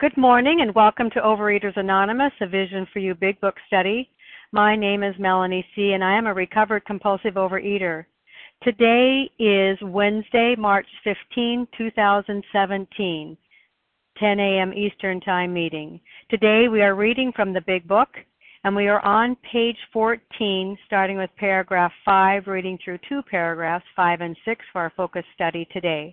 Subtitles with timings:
[0.00, 4.10] Good morning and welcome to Overeaters Anonymous, a Vision for You Big Book study.
[4.50, 8.04] My name is Melanie C., and I am a recovered compulsive overeater.
[8.64, 13.36] Today is Wednesday, March 15, 2017,
[14.18, 14.74] 10 a.m.
[14.74, 16.00] Eastern Time meeting.
[16.28, 18.08] Today we are reading from the Big Book,
[18.64, 24.22] and we are on page 14, starting with paragraph 5, reading through two paragraphs, 5
[24.22, 26.12] and 6, for our focus study today.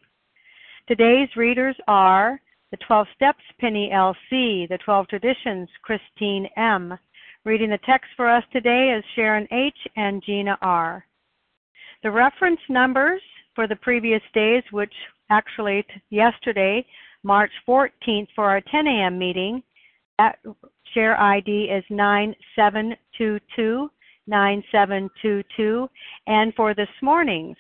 [0.88, 2.40] Today's readers are
[2.72, 6.98] the 12 Steps, Penny L.C., The 12 Traditions, Christine M.
[7.44, 9.76] Reading the text for us today is Sharon H.
[9.98, 11.06] and Gina R.
[12.04, 13.22] The reference numbers
[13.56, 14.94] for the previous days, which
[15.30, 16.86] actually yesterday,
[17.24, 19.20] March 14th, for our 10 a.m.
[19.20, 19.62] meeting,
[20.18, 20.40] that
[20.94, 23.90] share ID is 9722.
[24.28, 25.90] 9722
[26.28, 27.58] and for this morning's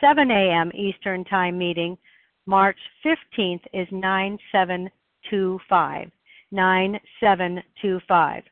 [0.00, 0.70] 7 a.m.
[0.74, 1.98] Eastern Time meeting,
[2.48, 6.10] March 15th is 9725.
[6.50, 8.42] 9725.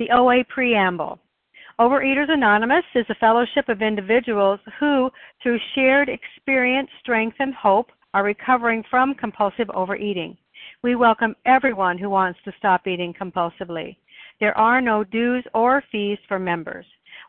[0.00, 1.20] The OA Preamble.
[1.78, 8.24] Overeaters Anonymous is a fellowship of individuals who, through shared experience, strength, and hope, are
[8.24, 10.36] recovering from compulsive overeating.
[10.82, 13.96] We welcome everyone who wants to stop eating compulsively.
[14.40, 16.86] There are no dues or fees for members.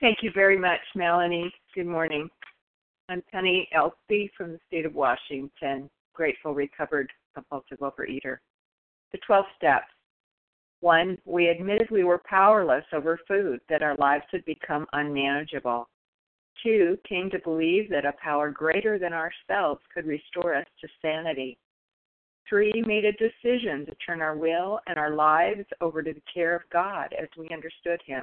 [0.00, 1.52] Thank you very much, Melanie.
[1.74, 2.28] Good morning.
[3.08, 4.30] I'm Penny L.C.
[4.36, 8.36] from the state of Washington, grateful recovered compulsive overeater.
[9.10, 9.88] The 12 steps.
[10.80, 15.88] One, we admitted we were powerless over food, that our lives had become unmanageable.
[16.62, 21.58] Two, came to believe that a power greater than ourselves could restore us to sanity.
[22.48, 26.54] Three, made a decision to turn our will and our lives over to the care
[26.54, 28.22] of God as we understood Him.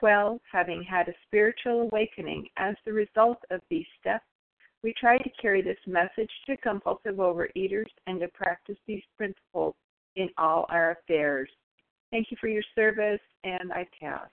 [0.00, 4.24] 12, having had a spiritual awakening as the result of these steps,
[4.82, 9.74] we try to carry this message to compulsive overeaters and to practice these principles
[10.16, 11.48] in all our affairs.
[12.10, 14.28] Thank you for your service, and I pass.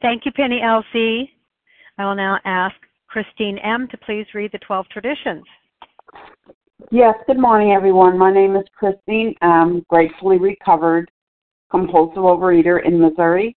[0.00, 1.30] Thank you, Penny L.C.
[1.98, 2.74] I will now ask
[3.06, 3.86] Christine M.
[3.90, 5.44] to please read the 12 traditions.
[6.90, 8.18] Yes, good morning, everyone.
[8.18, 11.10] My name is Christine M., gratefully recovered
[11.70, 13.56] compulsive overeater in Missouri.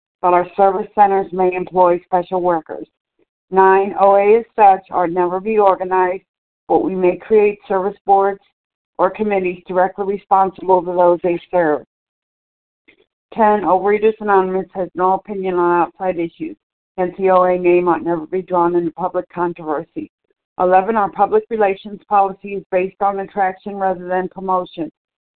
[0.21, 2.87] but our service centers may employ special workers.
[3.49, 6.23] Nine, OA as such are never be organized,
[6.67, 8.39] but we may create service boards
[8.97, 11.83] or committees directly responsible to those they serve.
[13.33, 13.61] 10.
[13.61, 16.55] Overeaters Anonymous has no opinion on outside issues.
[16.97, 20.11] Hence, the OA name ought never be drawn into public controversy.
[20.59, 20.95] 11.
[20.95, 24.91] Our public relations policy is based on attraction rather than promotion.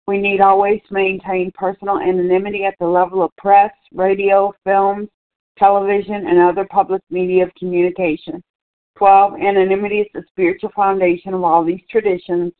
[0.06, 5.08] We need always maintain personal anonymity at the level of press, radio, films,
[5.58, 8.42] television, and other public media of communication.
[8.96, 9.34] 12.
[9.34, 12.52] Anonymity is the spiritual foundation of all these traditions,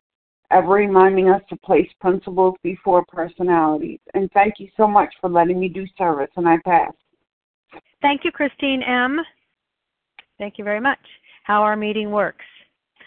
[0.50, 4.00] ever reminding us to place principles before personalities.
[4.14, 6.92] And thank you so much for letting me do service, and I pass.
[8.00, 9.20] Thank you, Christine M.
[10.38, 10.98] Thank you very much.
[11.44, 12.44] How our meeting works.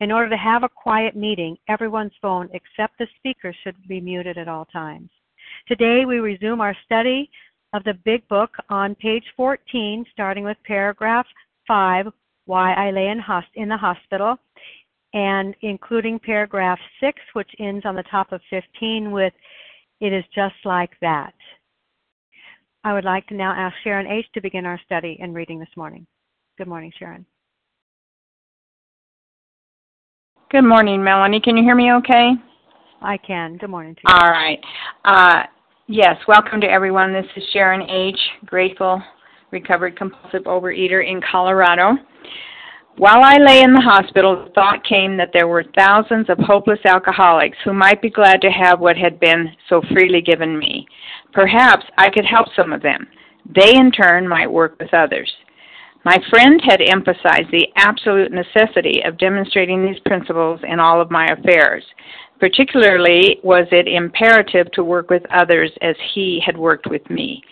[0.00, 4.38] In order to have a quiet meeting, everyone's phone except the speaker should be muted
[4.38, 5.10] at all times.
[5.66, 7.28] Today we resume our study
[7.72, 11.26] of the Big Book on page 14, starting with paragraph
[11.66, 12.06] 5,
[12.46, 14.38] Why I Lay in, Hosp- in the Hospital,
[15.14, 19.32] and including paragraph 6, which ends on the top of 15 with,
[20.00, 21.34] It is just like that.
[22.84, 24.26] I would like to now ask Sharon H.
[24.34, 26.06] to begin our study and reading this morning.
[26.56, 27.26] Good morning, Sharon.
[30.50, 31.42] Good morning, Melanie.
[31.42, 32.30] Can you hear me okay?
[33.02, 33.58] I can.
[33.58, 34.14] Good morning to you.
[34.14, 34.58] All right.
[35.04, 35.42] Uh,
[35.88, 37.12] yes, welcome to everyone.
[37.12, 39.02] This is Sharon H., grateful,
[39.50, 41.98] recovered compulsive overeater in Colorado.
[42.96, 46.80] While I lay in the hospital, the thought came that there were thousands of hopeless
[46.86, 50.86] alcoholics who might be glad to have what had been so freely given me.
[51.34, 53.06] Perhaps I could help some of them.
[53.54, 55.30] They, in turn, might work with others.
[56.04, 61.26] My friend had emphasized the absolute necessity of demonstrating these principles in all of my
[61.26, 61.84] affairs.
[62.38, 67.42] Particularly was it imperative to work with others as he had worked with me.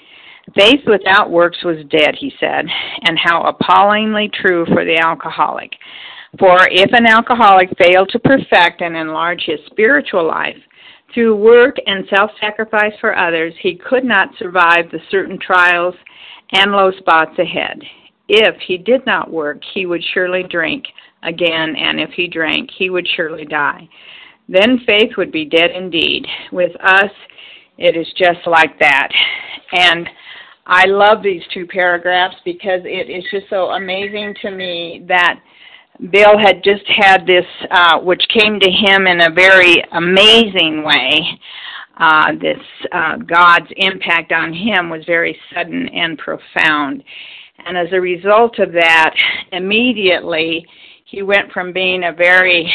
[0.54, 2.66] Faith without works was dead, he said,
[3.02, 5.72] and how appallingly true for the alcoholic.
[6.38, 10.56] For if an alcoholic failed to perfect and enlarge his spiritual life
[11.12, 15.94] through work and self sacrifice for others, he could not survive the certain trials
[16.52, 17.80] and low spots ahead.
[18.28, 20.84] If he did not work, he would surely drink
[21.22, 23.88] again, and if he drank, he would surely die.
[24.48, 26.26] Then faith would be dead indeed.
[26.52, 27.10] With us,
[27.78, 29.08] it is just like that.
[29.72, 30.08] And
[30.66, 35.40] I love these two paragraphs because it is just so amazing to me that
[36.10, 41.40] Bill had just had this, uh, which came to him in a very amazing way.
[41.98, 42.58] Uh, this
[42.92, 47.02] uh, God's impact on him was very sudden and profound.
[47.64, 49.14] And as a result of that,
[49.52, 50.66] immediately
[51.04, 52.72] he went from being a very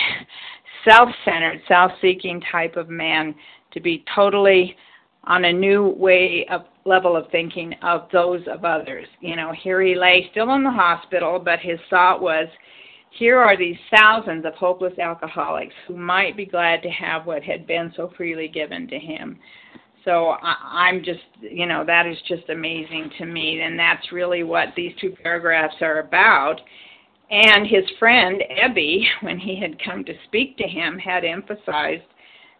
[0.88, 3.36] self centered, self seeking type of man
[3.74, 4.76] to be totally
[5.26, 9.08] on a new way of level of thinking of those of others.
[9.20, 12.48] You know, here he lay still in the hospital, but his thought was,
[13.12, 17.68] here are these thousands of hopeless alcoholics who might be glad to have what had
[17.68, 19.38] been so freely given to him.
[20.06, 20.56] So I,
[20.90, 24.94] I'm just, you know, that is just amazing to me, and that's really what these
[25.00, 26.60] two paragraphs are about.
[27.30, 32.04] And his friend Ebby, when he had come to speak to him, had emphasized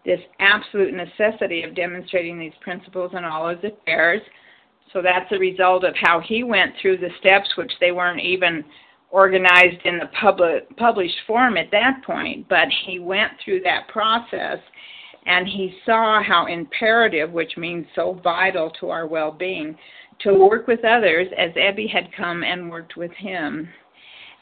[0.06, 4.22] this absolute necessity of demonstrating these principles in all his affairs.
[4.94, 8.64] So that's a result of how he went through the steps, which they weren't even
[9.12, 14.58] organized in the public, published form at that point, but he went through that process
[15.26, 19.78] and he saw how imperative, which means so vital to our well being,
[20.22, 23.68] to work with others as Ebby had come and worked with him.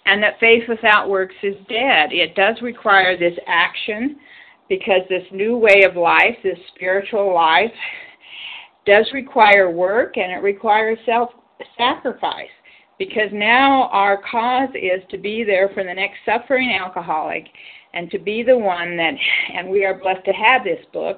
[0.06, 2.12] And that faith without works is dead.
[2.12, 4.18] It does require this action
[4.68, 7.72] because this new way of life, this spiritual life,
[8.86, 11.30] does require work and it requires self
[11.78, 12.50] sacrifice
[12.98, 17.46] because now our cause is to be there for the next suffering alcoholic
[17.94, 19.14] and to be the one that
[19.54, 21.18] and we are blessed to have this book.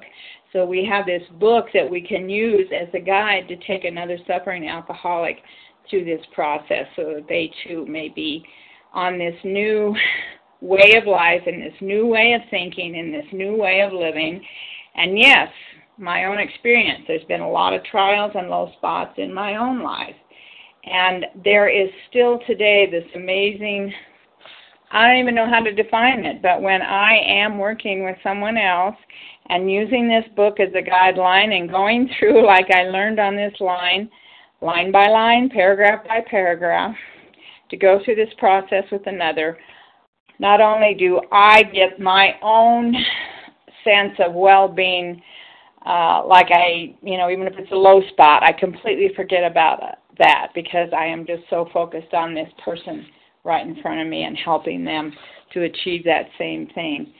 [0.52, 4.18] So we have this book that we can use as a guide to take another
[4.26, 5.38] suffering alcoholic
[5.88, 8.44] through this process so that they too may be
[8.92, 9.94] on this new
[10.60, 14.44] way of life and this new way of thinking and this new way of living.
[14.94, 15.48] And yes
[15.98, 19.82] my own experience there's been a lot of trials and low spots in my own
[19.82, 20.16] life.
[20.84, 23.92] And there is still today this amazing,
[24.92, 28.58] I don't even know how to define it, but when I am working with someone
[28.58, 28.96] else
[29.48, 33.54] and using this book as a guideline and going through, like I learned on this
[33.58, 34.10] line,
[34.60, 36.94] line by line, paragraph by paragraph,
[37.70, 39.56] to go through this process with another,
[40.38, 42.94] not only do I get my own
[43.84, 45.22] sense of well being,
[45.86, 49.80] uh, like I, you know, even if it's a low spot, I completely forget about
[50.18, 53.06] that because I am just so focused on this person
[53.44, 55.12] right in front of me and helping them
[55.52, 57.12] to achieve that same thing.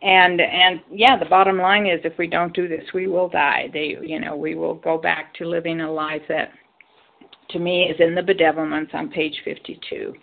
[0.00, 3.68] And and yeah, the bottom line is if we don't do this, we will die.
[3.72, 6.50] They you know, we will go back to living a life that
[7.50, 10.14] to me is in the bedevilments on page 52.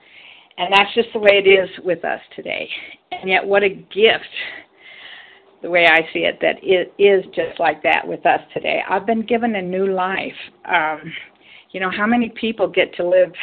[0.58, 2.70] And that's just the way it is with us today.
[3.12, 4.24] And yet what a gift
[5.62, 8.82] the way I see it that it is just like that with us today.
[8.88, 10.32] I've been given a new life.
[10.66, 11.12] Um
[11.76, 13.34] you know, how many people get to live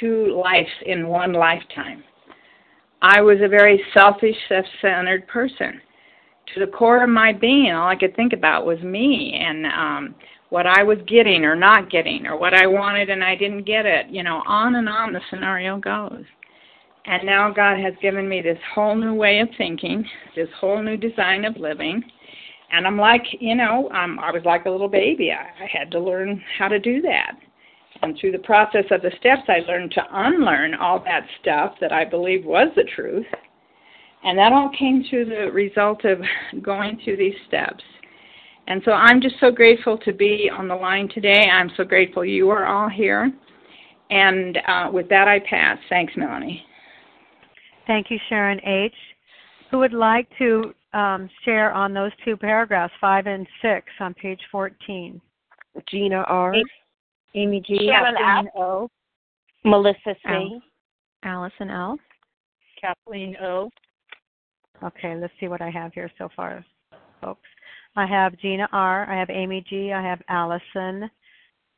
[0.00, 2.02] two lives in one lifetime?
[3.02, 5.78] I was a very selfish, self centered person.
[6.54, 10.14] To the core of my being, all I could think about was me and um
[10.48, 13.84] what I was getting or not getting or what I wanted and I didn't get
[13.84, 14.06] it.
[14.08, 16.24] You know, on and on the scenario goes.
[17.04, 20.02] And now God has given me this whole new way of thinking,
[20.34, 22.02] this whole new design of living.
[22.70, 25.30] And I'm like, you know, um, I was like a little baby.
[25.30, 27.32] I, I had to learn how to do that.
[28.02, 31.92] And through the process of the steps, I learned to unlearn all that stuff that
[31.92, 33.26] I believed was the truth.
[34.24, 36.20] And that all came through the result of
[36.62, 37.82] going through these steps.
[38.66, 41.48] And so I'm just so grateful to be on the line today.
[41.52, 43.32] I'm so grateful you are all here.
[44.10, 45.78] And uh, with that, I pass.
[45.88, 46.64] Thanks, Melanie.
[47.86, 48.94] Thank you, Sharon H.
[49.70, 54.40] Who would like to um, share on those two paragraphs, 5 and 6, on page
[54.52, 55.20] 14?
[55.88, 56.54] Gina R.
[57.34, 57.88] Amy G.
[57.88, 58.52] Sharon Kathleen F.
[58.56, 58.90] O.
[59.64, 60.28] Melissa C.
[60.28, 60.62] Al-
[61.22, 61.98] Allison L.
[62.80, 63.70] Kathleen O.
[64.82, 66.64] Okay, let's see what I have here so far,
[67.20, 67.48] folks.
[67.94, 69.08] I have Gina R.
[69.08, 69.92] I have Amy G.
[69.92, 71.08] I have Allison.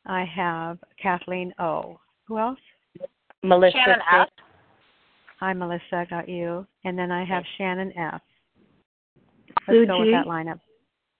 [0.07, 1.99] I have Kathleen O.
[2.27, 2.59] Who else?
[3.43, 4.17] Melissa Shannon C.
[4.17, 4.29] F.
[5.41, 5.83] Hi, Melissa.
[5.93, 6.67] I got you.
[6.85, 8.23] And then I have Shannon F.
[9.69, 10.05] Let's Sue go G.
[10.05, 10.61] with that lineup.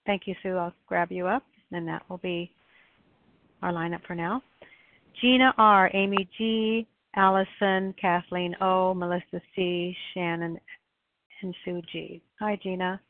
[0.07, 0.57] Thank you, Sue.
[0.57, 2.51] I'll grab you up, and that will be
[3.65, 4.43] our lineup for now.
[5.21, 10.59] Gina R, Amy G, Allison, Kathleen O, Melissa C, Shannon,
[11.43, 12.23] and Sue G.
[12.41, 13.01] Hi, Gina.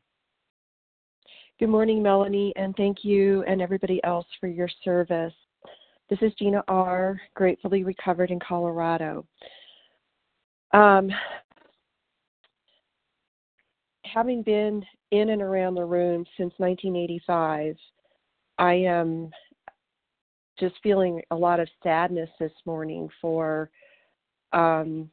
[1.58, 5.32] Good morning, Melanie, and thank you and everybody else for your service.
[6.08, 9.26] This is Gina R., gratefully recovered in Colorado.
[10.72, 11.10] Um,
[14.04, 17.76] having been in and around the room since 1985,
[18.58, 19.30] I am
[20.58, 23.70] just feeling a lot of sadness this morning for
[24.52, 25.10] um,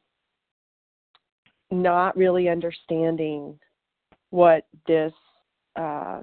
[1.70, 3.58] not really understanding
[4.30, 5.12] what this
[5.76, 6.22] uh,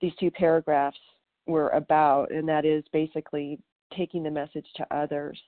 [0.00, 0.98] these two paragraphs
[1.46, 3.58] were about, and that is basically
[3.96, 5.40] taking the message to others.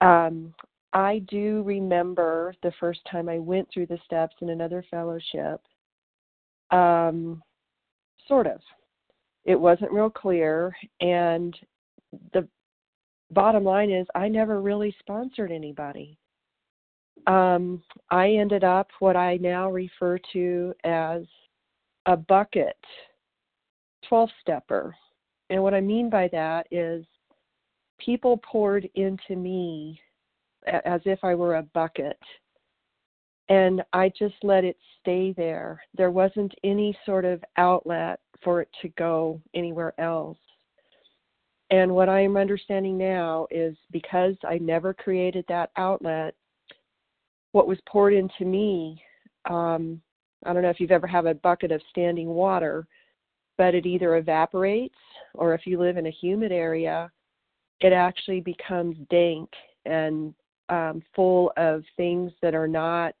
[0.00, 0.54] Um,
[0.92, 5.60] I do remember the first time I went through the steps in another fellowship.
[6.70, 7.42] Um,
[8.28, 8.60] sort of.
[9.44, 11.56] It wasn't real clear, and
[12.32, 12.46] the
[13.30, 16.16] bottom line is I never really sponsored anybody.
[17.26, 21.22] Um, I ended up what I now refer to as
[22.06, 22.76] a bucket
[24.08, 24.94] 12 stepper.
[25.50, 27.04] And what I mean by that is
[27.98, 30.00] people poured into me
[30.66, 32.18] as if I were a bucket.
[33.48, 35.80] And I just let it stay there.
[35.96, 40.38] There wasn't any sort of outlet for it to go anywhere else.
[41.70, 46.34] And what I am understanding now is because I never created that outlet,
[47.52, 49.02] what was poured into me,
[49.48, 50.00] um,
[50.44, 52.86] I don't know if you've ever had a bucket of standing water,
[53.58, 54.94] but it either evaporates
[55.34, 57.10] or if you live in a humid area,
[57.80, 59.48] it actually becomes dank
[59.84, 60.34] and
[60.68, 63.14] um, full of things that are not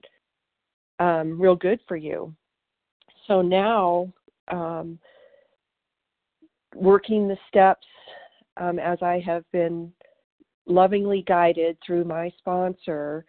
[1.02, 2.32] um, real good for you.
[3.26, 4.12] so now,
[4.48, 4.98] um,
[6.76, 7.86] working the steps
[8.56, 9.92] um, as I have been
[10.66, 13.24] lovingly guided through my sponsor,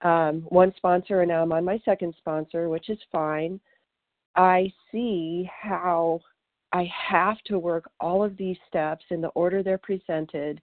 [0.00, 3.60] um, one sponsor, and now I'm on my second sponsor, which is fine.
[4.36, 6.20] I see how
[6.72, 10.60] I have to work all of these steps in the order they're presented,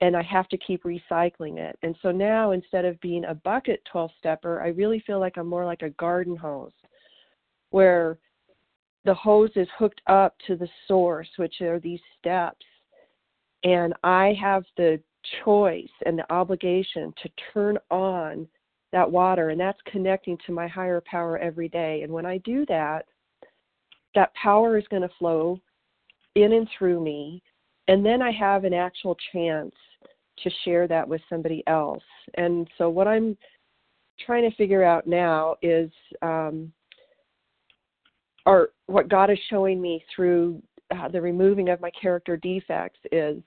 [0.00, 1.78] and I have to keep recycling it.
[1.82, 5.46] And so now, instead of being a bucket 12 stepper, I really feel like I'm
[5.46, 6.72] more like a garden hose
[7.70, 8.18] where
[9.04, 12.64] the hose is hooked up to the source, which are these steps.
[13.64, 15.00] And I have the
[15.44, 18.46] choice and the obligation to turn on
[18.92, 22.02] that water, and that's connecting to my higher power every day.
[22.02, 23.06] And when I do that,
[24.14, 25.60] that power is going to flow
[26.34, 27.42] in and through me,
[27.88, 29.74] and then I have an actual chance
[30.42, 32.02] to share that with somebody else.
[32.34, 33.36] And so, what I'm
[34.24, 35.90] trying to figure out now is,
[36.22, 36.72] um,
[38.44, 43.42] or what God is showing me through uh, the removing of my character defects is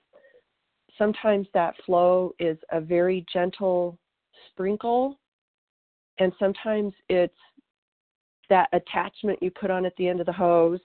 [0.98, 3.98] sometimes that flow is a very gentle
[4.50, 5.20] sprinkle,
[6.20, 7.34] and sometimes it's
[8.50, 10.82] that attachment you put on at the end of the hose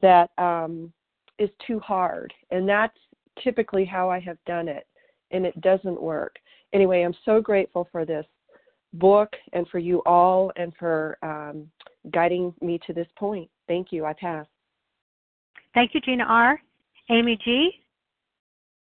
[0.00, 0.92] that um,
[1.38, 2.32] is too hard.
[2.50, 2.96] And that's
[3.42, 4.86] typically how I have done it,
[5.30, 6.36] and it doesn't work.
[6.72, 8.26] Anyway, I'm so grateful for this
[8.94, 11.68] book and for you all and for um,
[12.12, 13.48] guiding me to this point.
[13.66, 14.04] Thank you.
[14.04, 14.46] I pass.
[15.74, 16.60] Thank you, Gina R.
[17.10, 17.70] Amy G.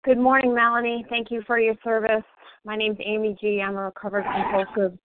[0.06, 1.06] Good morning, Melanie.
[1.10, 2.24] Thank you for your service.
[2.64, 3.62] My name is Amy G.
[3.62, 4.98] I'm a recovered compulsive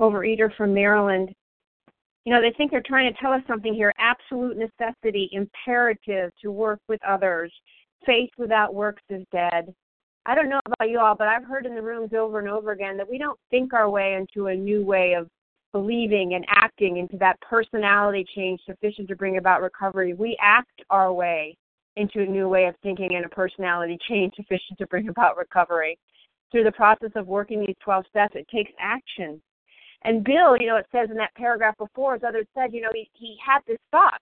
[0.00, 1.34] overeater from Maryland.
[2.24, 6.50] You know, they think they're trying to tell us something here absolute necessity, imperative to
[6.50, 7.52] work with others.
[8.06, 9.74] Faith without works is dead.
[10.26, 12.72] I don't know about you all, but I've heard in the rooms over and over
[12.72, 15.28] again that we don't think our way into a new way of
[15.72, 20.14] believing and acting into that personality change sufficient to bring about recovery.
[20.14, 21.56] We act our way
[21.96, 25.98] into a new way of thinking and a personality change sufficient to bring about recovery.
[26.50, 29.42] Through the process of working these 12 steps, it takes action.
[30.04, 32.90] And Bill, you know, it says in that paragraph before, as others said, you know,
[32.94, 34.20] he, he had this thought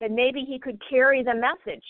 [0.00, 1.84] that maybe he could carry the message.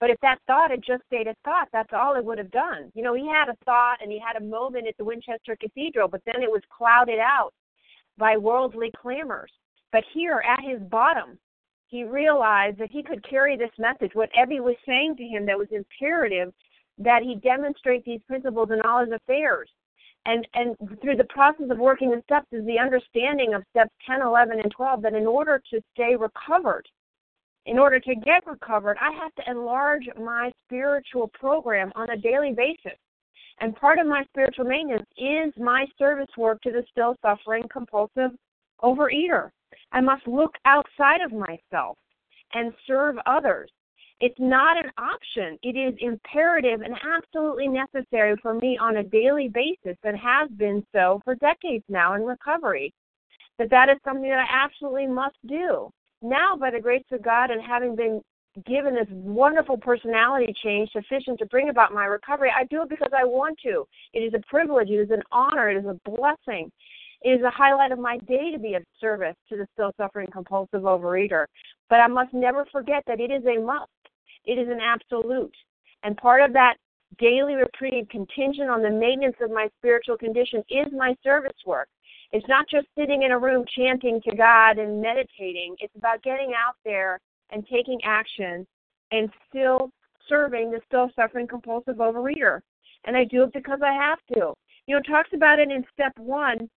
[0.00, 2.90] But if that thought had just stayed a thought, that's all it would have done.
[2.94, 6.08] You know, he had a thought and he had a moment at the Winchester Cathedral,
[6.08, 7.52] but then it was clouded out
[8.16, 9.52] by worldly clamors.
[9.92, 11.38] But here at his bottom,
[11.88, 14.12] he realized that he could carry this message.
[14.14, 16.54] What Ebby was saying to him that was imperative
[16.96, 19.68] that he demonstrate these principles in all his affairs.
[20.26, 24.20] And and through the process of working the steps is the understanding of steps 10,
[24.22, 26.86] 11, and 12 that in order to stay recovered,
[27.66, 32.52] in order to get recovered, I have to enlarge my spiritual program on a daily
[32.52, 32.98] basis.
[33.60, 38.32] And part of my spiritual maintenance is my service work to the still suffering compulsive
[38.82, 39.50] overeater.
[39.92, 41.98] I must look outside of myself
[42.54, 43.70] and serve others.
[44.20, 45.58] It's not an option.
[45.62, 50.84] It is imperative and absolutely necessary for me on a daily basis and has been
[50.92, 52.92] so for decades now in recovery.
[53.58, 55.90] That that is something that I absolutely must do.
[56.22, 58.20] Now, by the grace of God and having been
[58.66, 63.12] given this wonderful personality change sufficient to bring about my recovery, I do it because
[63.16, 63.86] I want to.
[64.12, 66.70] It is a privilege, it is an honor, it is a blessing.
[67.22, 70.28] It is a highlight of my day to be of service to the still suffering
[70.32, 71.46] compulsive overeater.
[71.88, 73.90] But I must never forget that it is a must.
[74.44, 75.54] It is an absolute.
[76.02, 76.76] And part of that
[77.18, 81.88] daily reprieve contingent on the maintenance of my spiritual condition is my service work.
[82.32, 85.76] It's not just sitting in a room chanting to God and meditating.
[85.80, 87.18] It's about getting out there
[87.50, 88.66] and taking action
[89.10, 89.90] and still
[90.28, 92.60] serving the still suffering compulsive overeater.
[93.04, 94.54] And I do it because I have to.
[94.86, 96.68] You know, it talks about it in step one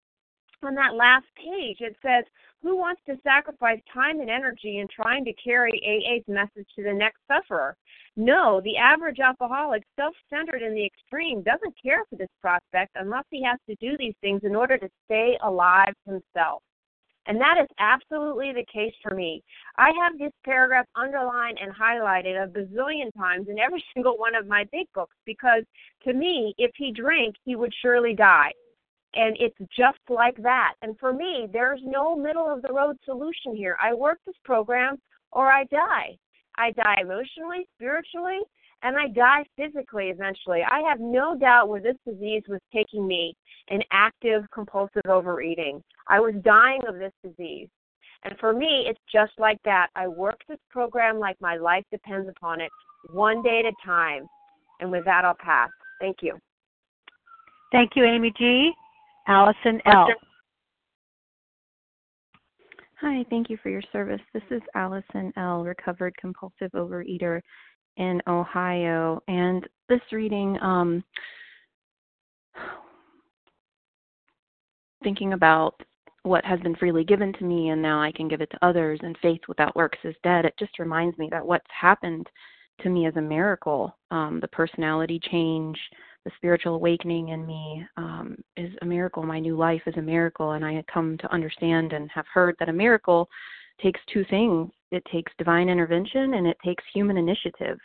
[0.63, 2.23] on that last page, it says,
[2.63, 6.93] Who wants to sacrifice time and energy in trying to carry AA's message to the
[6.93, 7.76] next sufferer?
[8.15, 13.26] No, the average alcoholic, self centered in the extreme, doesn't care for this prospect unless
[13.30, 16.63] he has to do these things in order to stay alive himself.
[17.26, 19.43] And that is absolutely the case for me.
[19.78, 24.47] I have this paragraph underlined and highlighted a bazillion times in every single one of
[24.47, 25.63] my big books because
[26.06, 28.54] to me, if he drank, he would surely die.
[29.15, 30.73] And it's just like that.
[30.82, 33.78] And for me, there's no middle of the road solution here.
[33.82, 34.97] I work this program
[35.32, 36.17] or I die.
[36.58, 38.39] I die emotionally, spiritually,
[38.82, 40.62] and I die physically eventually.
[40.63, 43.36] I have no doubt where this disease was taking me
[43.69, 45.82] an active compulsive overeating.
[46.08, 47.69] I was dying of this disease.
[48.23, 49.88] And for me, it's just like that.
[49.95, 52.71] I work this program like my life depends upon it,
[53.12, 54.28] one day at a time.
[54.80, 55.69] And with that, I'll pass.
[55.99, 56.38] Thank you.
[57.71, 58.71] Thank you, Amy G.
[59.27, 60.07] Allison L.
[63.01, 64.21] Hi, thank you for your service.
[64.33, 67.41] This is Allison L., recovered compulsive overeater
[67.97, 69.21] in Ohio.
[69.27, 71.03] And this reading, um,
[75.03, 75.75] thinking about
[76.23, 78.99] what has been freely given to me and now I can give it to others,
[79.03, 82.29] and faith without works is dead, it just reminds me that what's happened
[82.81, 83.95] to me is a miracle.
[84.12, 85.77] Um, the personality change,
[86.25, 89.23] the spiritual awakening in me um, is a miracle.
[89.23, 92.69] My new life is a miracle, and I come to understand and have heard that
[92.69, 93.29] a miracle
[93.81, 97.79] takes two things it takes divine intervention and it takes human initiative.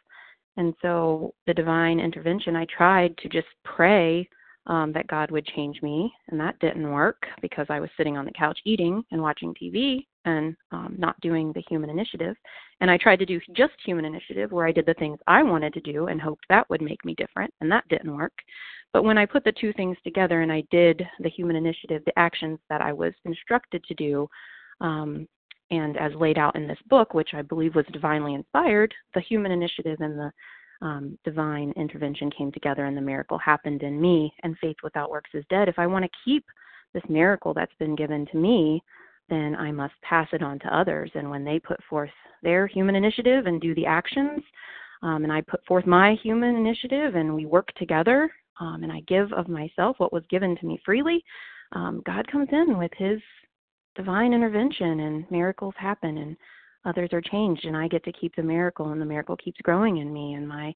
[0.59, 4.29] And so, the divine intervention, I tried to just pray
[4.67, 8.27] um, that God would change me, and that didn't work because I was sitting on
[8.27, 12.37] the couch eating and watching TV and um, not doing the human initiative.
[12.81, 15.73] And I tried to do just human initiative where I did the things I wanted
[15.75, 18.33] to do and hoped that would make me different, and that didn't work.
[18.93, 22.19] But when I put the two things together and I did the human initiative, the
[22.19, 24.29] actions that I was instructed to do,
[24.81, 25.27] um,
[25.71, 29.53] and as laid out in this book, which I believe was divinely inspired, the human
[29.53, 30.33] initiative and the
[30.81, 34.33] um, divine intervention came together and the miracle happened in me.
[34.43, 35.69] And faith without works is dead.
[35.69, 36.45] If I want to keep
[36.95, 38.83] this miracle that's been given to me,
[39.29, 41.11] then I must pass it on to others.
[41.15, 42.11] And when they put forth
[42.43, 44.43] their human initiative and do the actions,
[45.03, 49.01] um, and I put forth my human initiative and we work together, um, and I
[49.07, 51.25] give of myself what was given to me freely,
[51.73, 53.21] um, God comes in with His
[53.95, 56.19] divine intervention and miracles happen.
[56.19, 56.37] And
[56.85, 59.99] others are changed and I get to keep the miracle and the miracle keeps growing
[59.99, 60.75] in me and my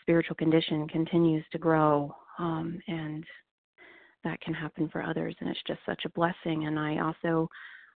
[0.00, 3.24] spiritual condition continues to grow um, and
[4.24, 7.48] that can happen for others and it's just such a blessing and I also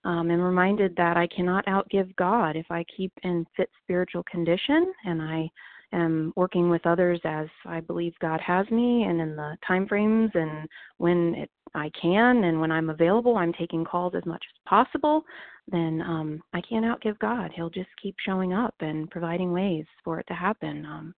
[0.04, 4.92] um, am reminded that I cannot outgive God if I keep in fit spiritual condition
[5.04, 5.50] and I
[5.92, 10.30] am working with others as I believe God has me and in the time frames
[10.34, 10.66] and
[10.98, 15.24] when it, I can and when I'm available I'm taking calls as much as possible
[15.68, 17.50] then um, I can't outgive God.
[17.54, 20.84] He'll just keep showing up and providing ways for it to happen.
[20.84, 21.14] Um,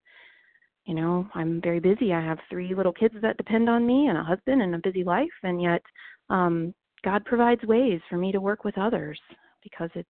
[0.84, 2.12] you know, I'm very busy.
[2.12, 5.02] I have three little kids that depend on me and a husband and a busy
[5.02, 5.82] life, and yet
[6.28, 9.20] um, God provides ways for me to work with others
[9.62, 10.06] because it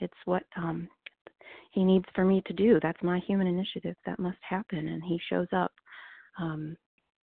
[0.00, 0.88] it's what um,
[1.72, 2.78] He needs for me to do.
[2.80, 5.72] That's my human initiative that must happen, and He shows up
[6.40, 6.76] um,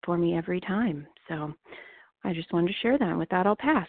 [0.03, 1.07] for me every time.
[1.29, 1.53] So
[2.23, 3.17] I just wanted to share that.
[3.17, 3.87] With that, I'll pass.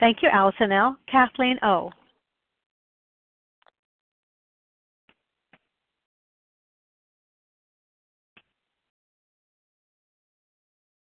[0.00, 0.96] Thank you, Allison L.
[1.10, 1.90] Kathleen O.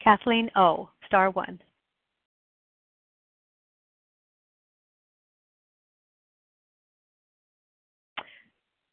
[0.02, 0.88] Kathleen O.
[1.06, 1.60] Star one.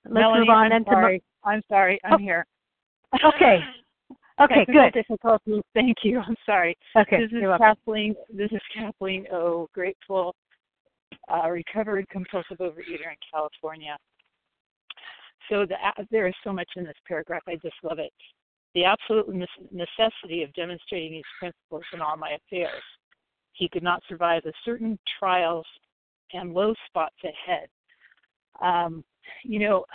[0.09, 1.19] Let's Melanie, move on I'm sorry.
[1.19, 1.25] to.
[1.43, 1.99] I'm sorry.
[2.03, 2.17] I'm oh.
[2.17, 2.45] here.
[3.23, 3.59] Okay.
[4.39, 4.93] Okay, good.
[4.93, 5.63] Difficulties.
[5.73, 6.19] Thank you.
[6.19, 6.77] I'm sorry.
[6.95, 8.15] Okay, this is Kathleen.
[8.31, 9.67] This is Kathleen O.
[9.73, 10.35] Grateful,
[11.33, 13.97] uh, recovered compulsive overeater in California.
[15.49, 15.75] So the,
[16.11, 17.41] there is so much in this paragraph.
[17.47, 18.11] I just love it.
[18.75, 19.27] The absolute
[19.71, 22.83] necessity of demonstrating these principles in all my affairs.
[23.53, 25.65] He could not survive the certain trials
[26.33, 27.69] and low spots ahead.
[28.61, 29.03] Um,
[29.43, 29.85] you know,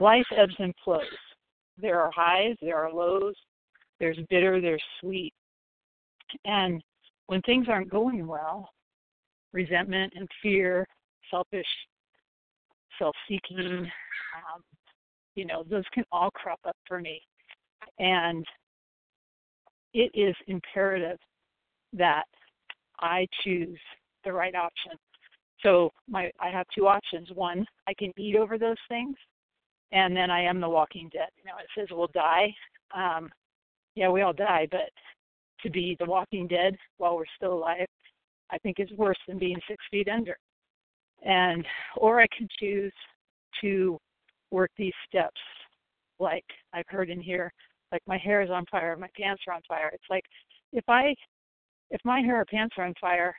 [0.00, 1.02] life ebbs and flows
[1.80, 3.34] there are highs, there are lows,
[4.00, 5.32] there's bitter, there's sweet.
[6.44, 6.82] And
[7.26, 8.70] when things aren't going well,
[9.52, 10.86] resentment and fear,
[11.30, 11.66] selfish,
[12.98, 14.62] self seeking, um,
[15.34, 17.20] you know, those can all crop up for me.
[17.98, 18.44] And
[19.94, 21.18] it is imperative
[21.92, 22.24] that
[23.00, 23.78] I choose
[24.24, 24.92] the right option.
[25.62, 27.28] So my I have two options.
[27.34, 29.16] One, I can eat over those things
[29.92, 31.28] and then I am the Walking Dead.
[31.36, 32.54] You know, it says we'll die.
[32.94, 33.30] Um,
[33.94, 34.90] yeah, we all die, but
[35.62, 37.86] to be the Walking Dead while we're still alive,
[38.50, 40.36] I think is worse than being six feet under.
[41.22, 41.66] And
[41.96, 42.92] or I can choose
[43.60, 43.98] to
[44.50, 45.40] work these steps,
[46.18, 47.52] like I've heard in here,
[47.90, 49.90] like my hair is on fire, my pants are on fire.
[49.92, 50.24] It's like
[50.72, 51.14] if I
[51.90, 53.34] if my hair or pants are on fire,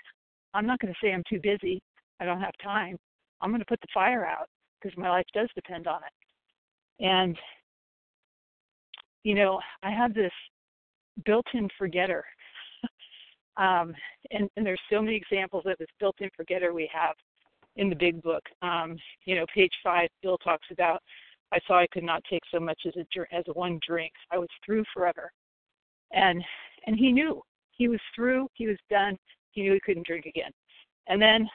[0.54, 1.80] I'm not going to say I'm too busy.
[2.20, 2.98] I don't have time.
[3.42, 4.48] I'm going to put the fire out
[4.82, 7.04] because my life does depend on it.
[7.04, 7.38] And,
[9.24, 10.32] you know, I have this
[11.26, 12.24] built in forgetter.
[13.58, 13.94] um,
[14.32, 17.16] and, and there's so many examples of this built in forgetter we have
[17.76, 18.44] in the big book.
[18.62, 21.02] Um, you know, page five, Bill talks about
[21.52, 24.14] I saw I could not take so much as a as one drink.
[24.32, 25.32] I was through forever,
[26.12, 26.44] and
[26.86, 28.48] and he knew he was through.
[28.54, 29.18] He was done.
[29.52, 30.52] He knew he couldn't drink again.
[31.08, 31.48] And then,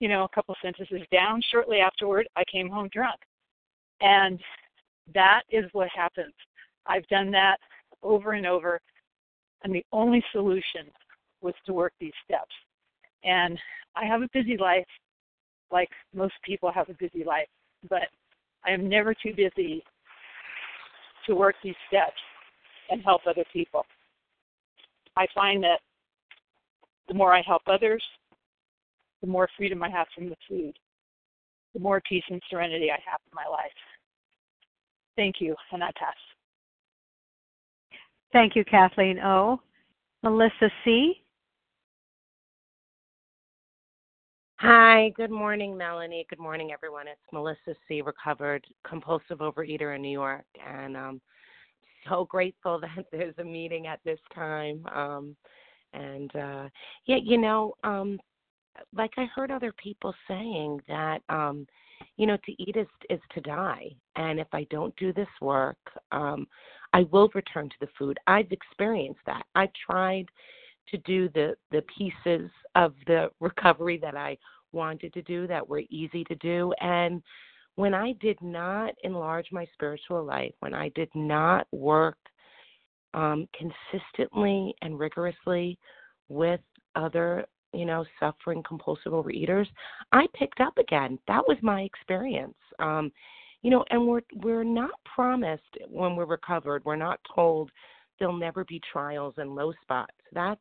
[0.00, 3.18] you know, a couple sentences down, shortly afterward, I came home drunk.
[4.00, 4.40] And
[5.14, 6.34] that is what happens.
[6.86, 7.56] I've done that
[8.02, 8.80] over and over.
[9.64, 10.86] And the only solution
[11.40, 12.54] was to work these steps.
[13.24, 13.58] And
[13.94, 14.86] I have a busy life,
[15.70, 17.48] like most people have a busy life,
[17.88, 18.08] but
[18.64, 19.82] I am never too busy
[21.26, 22.20] to work these steps
[22.90, 23.84] and help other people.
[25.16, 25.80] I find that
[27.08, 28.02] the more I help others,
[29.20, 30.78] the more freedom I have from the food,
[31.74, 33.70] the more peace and serenity I have in my life.
[35.16, 36.14] Thank you, and I pass.
[38.32, 39.60] Thank you, Kathleen O.
[40.22, 41.14] Melissa C.
[44.58, 46.26] Hi, good morning, Melanie.
[46.30, 47.08] Good morning, everyone.
[47.08, 51.20] It's Melissa C., recovered compulsive overeater in New York, and um,
[52.08, 54.84] so grateful that there's a meeting at this time.
[54.94, 55.36] Um,
[55.92, 56.68] and uh,
[57.06, 58.18] yeah, you know, um,
[58.94, 61.66] like I heard other people saying that, um,
[62.16, 65.78] you know, to eat is is to die, and if I don't do this work,
[66.12, 66.46] um,
[66.92, 68.18] I will return to the food.
[68.26, 69.44] I've experienced that.
[69.54, 70.26] I tried
[70.88, 74.36] to do the the pieces of the recovery that I
[74.72, 77.22] wanted to do that were easy to do and
[77.76, 82.16] when I did not enlarge my spiritual life, when I did not work
[83.14, 85.78] um, consistently and rigorously
[86.28, 86.60] with
[86.96, 87.44] other,
[87.76, 89.66] you know, suffering compulsive overeaters,
[90.12, 91.18] I picked up again.
[91.28, 92.56] That was my experience.
[92.78, 93.12] Um,
[93.62, 96.84] you know, and we're we're not promised when we're recovered.
[96.84, 97.70] We're not told
[98.18, 100.14] there'll never be trials and low spots.
[100.32, 100.60] That's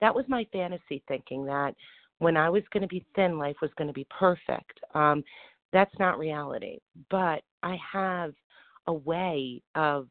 [0.00, 1.74] that was my fantasy thinking that
[2.18, 4.78] when I was going to be thin, life was going to be perfect.
[4.94, 5.24] Um,
[5.72, 6.78] that's not reality.
[7.10, 8.34] But I have
[8.86, 10.06] a way of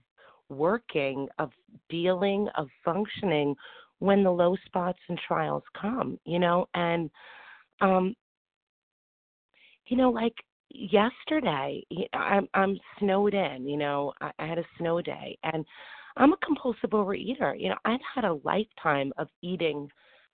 [0.49, 1.51] working, of
[1.89, 3.55] dealing, of functioning
[4.03, 7.09] when the low spots and trials come, you know, and
[7.79, 8.13] um
[9.87, 10.35] you know, like
[10.69, 11.81] yesterday,
[12.13, 15.65] I'm I'm snowed in, you know, I, I had a snow day and
[16.17, 17.57] I'm a compulsive overeater.
[17.57, 19.89] You know, I've had a lifetime of eating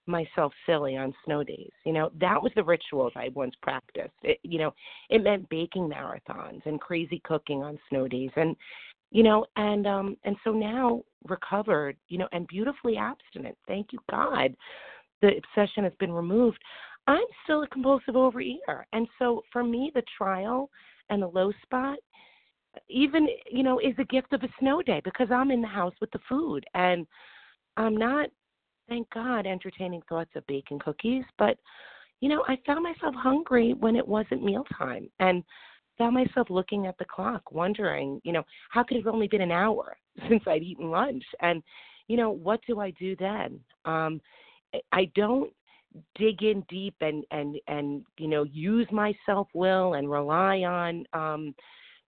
[0.07, 1.71] myself silly on snow days.
[1.85, 4.15] You know, that was the rituals I once practiced.
[4.23, 4.73] It, you know,
[5.11, 8.55] it meant baking marathons and crazy cooking on snow days and
[9.11, 13.57] you know, and um and so now recovered, you know, and beautifully abstinent.
[13.67, 14.55] Thank you God.
[15.21, 16.59] The obsession has been removed.
[17.07, 18.83] I'm still a compulsive overeater.
[18.93, 20.69] And so for me the trial
[21.09, 21.97] and the low spot
[22.87, 25.93] even you know is a gift of a snow day because I'm in the house
[25.99, 27.07] with the food and
[27.77, 28.29] I'm not
[28.89, 31.23] thank God, entertaining thoughts of baking cookies.
[31.37, 31.57] But,
[32.19, 35.43] you know, I found myself hungry when it wasn't mealtime and
[35.99, 39.41] found myself looking at the clock, wondering, you know, how could it have only been
[39.41, 39.95] an hour
[40.27, 41.23] since I'd eaten lunch?
[41.41, 41.61] And,
[42.07, 43.59] you know, what do I do then?
[43.85, 44.19] Um,
[44.91, 45.51] I don't
[46.15, 51.03] dig in deep and and and you know use my self will and rely on
[51.13, 51.55] um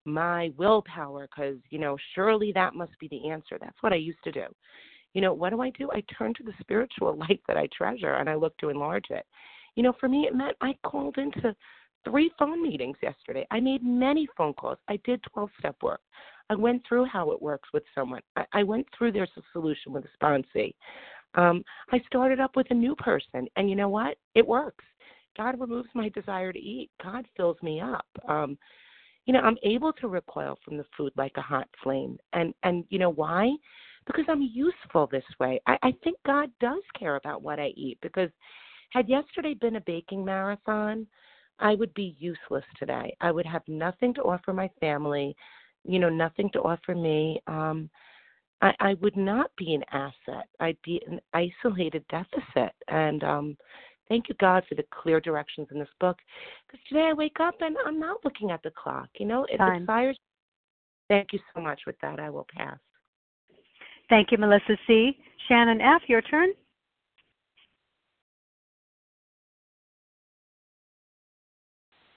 [0.04, 4.22] my willpower because you know surely that must be the answer that's what i used
[4.22, 4.44] to do
[5.14, 5.90] you know, what do I do?
[5.92, 9.26] I turn to the spiritual life that I treasure and I look to enlarge it.
[9.76, 11.54] You know, for me, it meant I called into
[12.04, 13.46] three phone meetings yesterday.
[13.50, 14.78] I made many phone calls.
[14.88, 16.00] I did 12 step work.
[16.50, 18.20] I went through how it works with someone.
[18.36, 20.74] I, I went through a solution with a sponsee.
[21.34, 24.16] Um, I started up with a new person, and you know what?
[24.34, 24.84] It works.
[25.36, 26.90] God removes my desire to eat.
[27.02, 28.06] God fills me up.
[28.28, 28.58] Um,
[29.24, 32.18] you know, I'm able to recoil from the food like a hot flame.
[32.34, 33.52] And and you know why?
[34.06, 35.60] because I'm useful this way.
[35.66, 38.30] I, I think God does care about what I eat because
[38.90, 41.06] had yesterday been a baking marathon,
[41.58, 43.16] I would be useless today.
[43.20, 45.36] I would have nothing to offer my family,
[45.84, 47.40] you know, nothing to offer me.
[47.46, 47.90] Um,
[48.60, 50.46] I, I would not be an asset.
[50.60, 52.72] I'd be an isolated deficit.
[52.88, 53.56] And um,
[54.08, 56.16] thank you, God, for the clear directions in this book.
[56.66, 59.08] Because today I wake up and I'm not looking at the clock.
[59.18, 59.82] You know, it Time.
[59.82, 60.18] expires.
[61.08, 61.80] Thank you so much.
[61.86, 62.78] With that, I will pass.
[64.08, 65.18] Thank you, Melissa C.
[65.48, 66.50] Shannon F., your turn.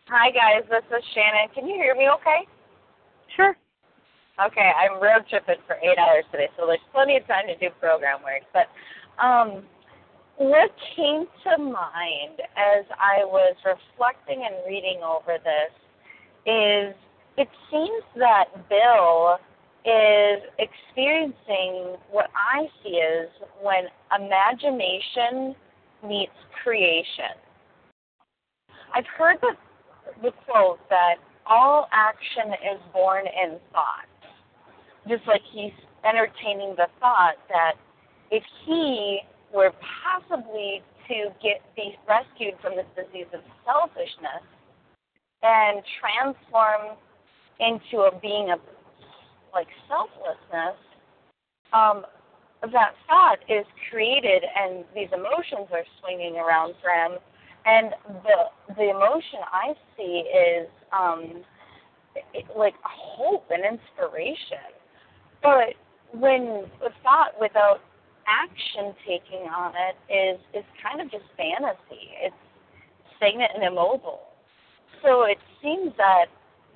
[0.07, 0.61] Hi, guys.
[0.69, 1.49] This is Shannon.
[1.55, 2.45] Can you hear me okay?
[3.35, 3.57] Sure.
[4.37, 7.73] Okay, I'm road tripping for eight hours today, so there's plenty of time to do
[7.79, 8.45] program work.
[8.53, 8.69] But
[9.17, 9.63] um,
[10.37, 15.73] what came to mind as I was reflecting and reading over this
[16.45, 16.93] is
[17.37, 19.39] it seems that Bill
[19.89, 25.55] is experiencing what I see as when imagination
[26.05, 27.33] meets creation.
[28.93, 29.57] I've heard the,
[30.21, 34.09] the quote that all action is born in thought.
[35.07, 35.73] Just like he's
[36.07, 37.73] entertaining the thought that
[38.31, 39.19] if he
[39.53, 39.71] were
[40.03, 44.41] possibly to get be rescued from this disease of selfishness
[45.43, 46.97] and transform
[47.59, 48.59] into a being of
[49.53, 50.75] like selflessness,
[51.71, 52.03] um,
[52.61, 57.19] that thought is created and these emotions are swinging around for him
[57.65, 57.91] and
[58.23, 61.43] the the emotion i see is um
[62.33, 64.71] it, like hope and inspiration.
[65.43, 65.75] But
[66.17, 67.81] when the thought without
[68.25, 72.15] action taking on it is is kind of just fantasy.
[72.23, 72.35] It's
[73.17, 74.21] stagnant and immobile
[75.05, 76.25] so it seems that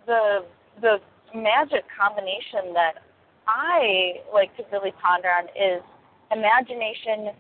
[0.06, 0.46] the
[0.82, 0.98] the
[1.34, 3.02] magic combination that
[3.48, 5.82] I like to really ponder on is
[6.32, 7.34] imagination,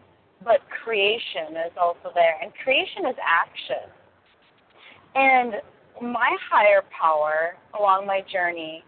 [0.43, 2.35] but creation is also there.
[2.41, 3.89] And creation is action.
[5.15, 5.55] And
[6.01, 8.83] my higher power along my journey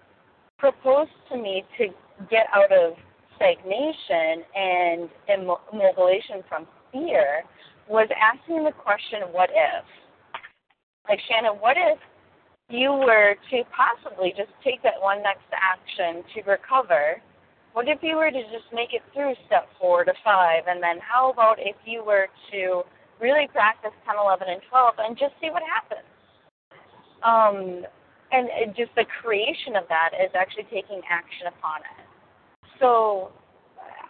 [0.57, 1.87] proposed to me to
[2.29, 2.93] get out of
[3.35, 7.43] stagnation and immobilization from fear
[7.89, 9.85] was asking the question, what if?
[11.09, 11.97] Like, Shannon, what if
[12.69, 17.21] you were to possibly just take that one next action to recover,
[17.73, 20.63] what if you were to just make it through step four to five?
[20.67, 22.83] And then how about if you were to
[23.19, 26.07] really practice 10, 11, and 12 and just see what happens?
[27.23, 27.85] Um,
[28.31, 32.07] and just the creation of that is actually taking action upon it.
[32.79, 33.31] So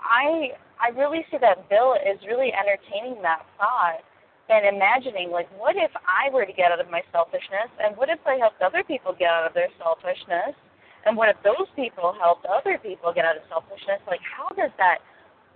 [0.01, 4.01] I I really see that Bill is really entertaining that thought
[4.49, 8.09] and imagining like what if I were to get out of my selfishness and what
[8.09, 10.55] if I helped other people get out of their selfishness
[11.05, 14.01] and what if those people helped other people get out of selfishness?
[14.07, 14.99] Like how does that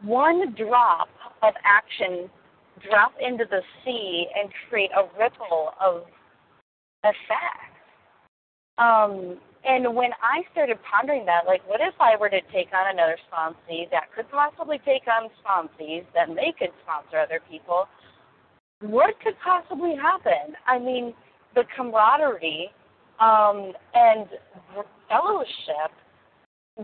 [0.02, 1.10] one drop
[1.44, 2.30] of action
[2.90, 6.04] drop into the sea and create a ripple of
[7.04, 7.74] effect?
[8.78, 12.94] Um and when I started pondering that, like, what if I were to take on
[12.94, 17.88] another sponsee that could possibly take on sponsees, then they could sponsor other people,
[18.82, 20.54] what could possibly happen?
[20.68, 21.16] I mean,
[21.56, 22.70] the camaraderie
[23.20, 24.28] um, and
[25.08, 25.92] fellowship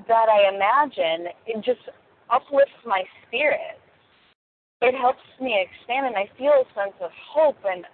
[0.07, 1.83] that I imagine it just
[2.29, 3.79] uplifts my spirit.
[4.81, 7.85] It helps me expand, and I feel a sense of hope and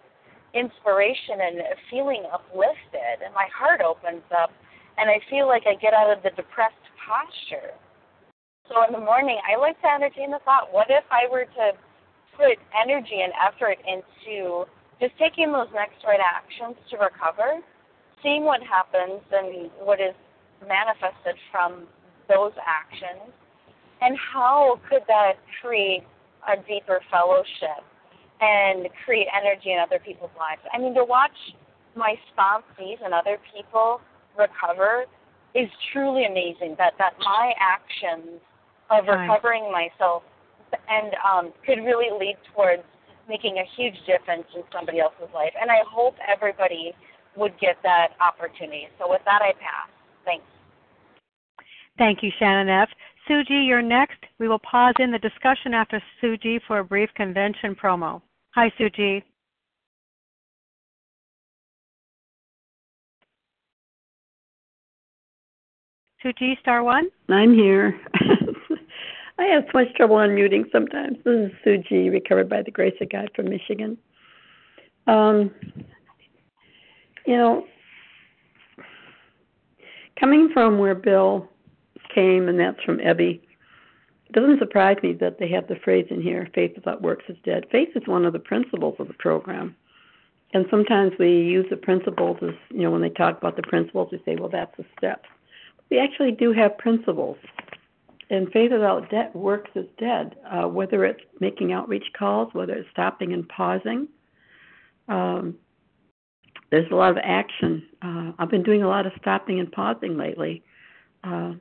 [0.53, 1.59] inspiration and
[1.91, 4.51] feeling uplifted, and my heart opens up,
[4.97, 7.75] and I feel like I get out of the depressed posture.
[8.69, 11.65] So in the morning, I like to entertain the thought: What if I were to
[12.37, 14.65] put energy and effort into
[14.99, 17.59] just taking those next right actions to recover,
[18.23, 20.15] seeing what happens and what is
[20.61, 21.87] manifested from
[22.27, 23.31] those actions,
[24.01, 26.03] and how could that create
[26.47, 27.83] a deeper fellowship
[28.39, 30.61] and create energy in other people's lives.
[30.73, 31.35] I mean, to watch
[31.95, 33.99] my sponsees and other people
[34.37, 35.05] recover
[35.55, 36.75] is truly amazing.
[36.77, 38.39] That that my actions
[38.89, 40.23] of recovering myself
[40.87, 42.83] and um, could really lead towards
[43.27, 45.51] making a huge difference in somebody else's life.
[45.59, 46.93] And I hope everybody
[47.37, 48.87] would get that opportunity.
[48.99, 49.89] So with that, I pass.
[50.25, 50.45] Thanks.
[51.97, 52.89] Thank you, Shannon F.
[53.27, 54.17] Sue G, you're next.
[54.39, 58.21] We will pause in the discussion after Sue G for a brief convention promo.
[58.55, 59.23] Hi, Sue G.
[66.23, 67.09] Suji, star one.
[67.29, 67.99] I'm here.
[69.39, 71.17] I have so much trouble unmuting sometimes.
[71.23, 73.97] This is Sue G, recovered by the grace of God from Michigan.
[75.05, 75.51] Um,
[77.27, 77.65] you know,
[80.19, 81.47] coming from where Bill
[82.15, 83.41] came, and that's from Ebby,
[84.25, 87.37] it doesn't surprise me that they have the phrase in here faith without works is
[87.43, 87.65] dead.
[87.71, 89.75] Faith is one of the principles of the program.
[90.53, 94.09] And sometimes we use the principles as, you know, when they talk about the principles,
[94.11, 95.27] we say, well, that's the steps.
[95.89, 97.37] We actually do have principles
[98.29, 100.35] and faith without debt works is dead.
[100.49, 104.07] Uh, whether it's making outreach calls, whether it's stopping and pausing,
[105.07, 105.55] um,
[106.69, 107.83] there's a lot of action.
[108.01, 110.63] Uh, I've been doing a lot of stopping and pausing lately.
[111.23, 111.53] Uh,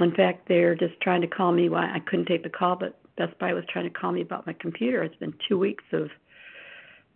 [0.00, 1.68] in fact, they're just trying to call me.
[1.68, 4.46] Why I couldn't take the call, but Best Buy was trying to call me about
[4.46, 5.02] my computer.
[5.02, 6.08] It's been two weeks of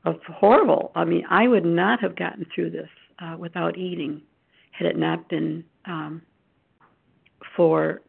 [0.04, 0.92] of horrible.
[0.94, 4.22] I mean, I would not have gotten through this uh, without eating
[4.70, 6.22] had it not been um,
[7.56, 8.00] for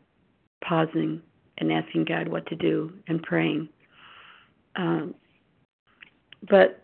[0.64, 1.22] pausing
[1.58, 3.70] and asking God what to do and praying.
[4.76, 5.16] Um,
[6.48, 6.84] but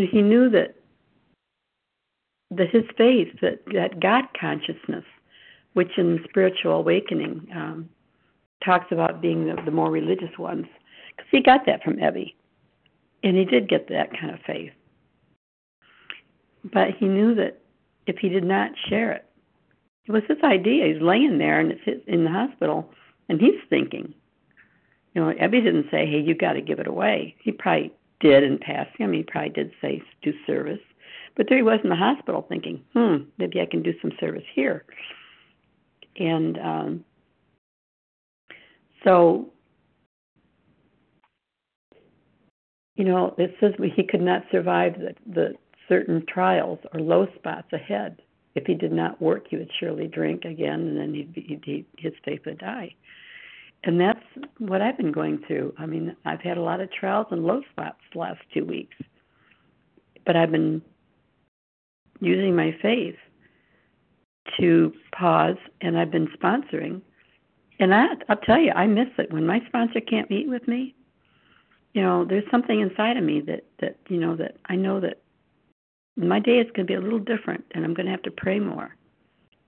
[0.00, 0.74] he knew that
[2.50, 5.04] that his faith, that that God consciousness,
[5.74, 7.88] which in spiritual awakening um,
[8.64, 10.66] talks about being the, the more religious ones,
[11.16, 12.34] because he got that from Ebby,
[13.22, 14.72] and he did get that kind of faith.
[16.72, 17.60] But he knew that
[18.06, 19.24] if he did not share it,
[20.06, 20.92] it was his idea.
[20.92, 22.90] He's laying there and it's his, in the hospital,
[23.28, 24.14] and he's thinking.
[25.14, 27.92] You know, Ebby didn't say, "Hey, you got to give it away." He probably
[28.22, 29.04] did in passing.
[29.04, 30.80] I mean, he probably did say do service,
[31.36, 34.44] but there he was in the hospital thinking, "Hmm, maybe I can do some service
[34.54, 34.84] here."
[36.18, 37.04] And um,
[39.04, 39.48] So,
[42.96, 45.54] you know, it says he could not survive the, the
[45.88, 48.20] certain trials or low spots ahead.
[48.54, 51.86] If he did not work, he would surely drink again, and then he'd, be, he'd,
[51.98, 52.94] his faith would die.
[53.84, 54.22] And that's
[54.58, 55.74] what I've been going through.
[55.76, 58.96] I mean, I've had a lot of trials and low spots the last two weeks,
[60.24, 60.82] but I've been
[62.20, 63.16] using my faith
[64.58, 67.00] to pause, and I've been sponsoring.
[67.80, 70.94] And I, I'll tell you, I miss it when my sponsor can't meet with me.
[71.92, 75.20] You know, there's something inside of me that that you know that I know that
[76.16, 78.30] my day is going to be a little different, and I'm going to have to
[78.30, 78.96] pray more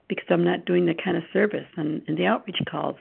[0.08, 2.96] because I'm not doing the kind of service and, and the outreach calls.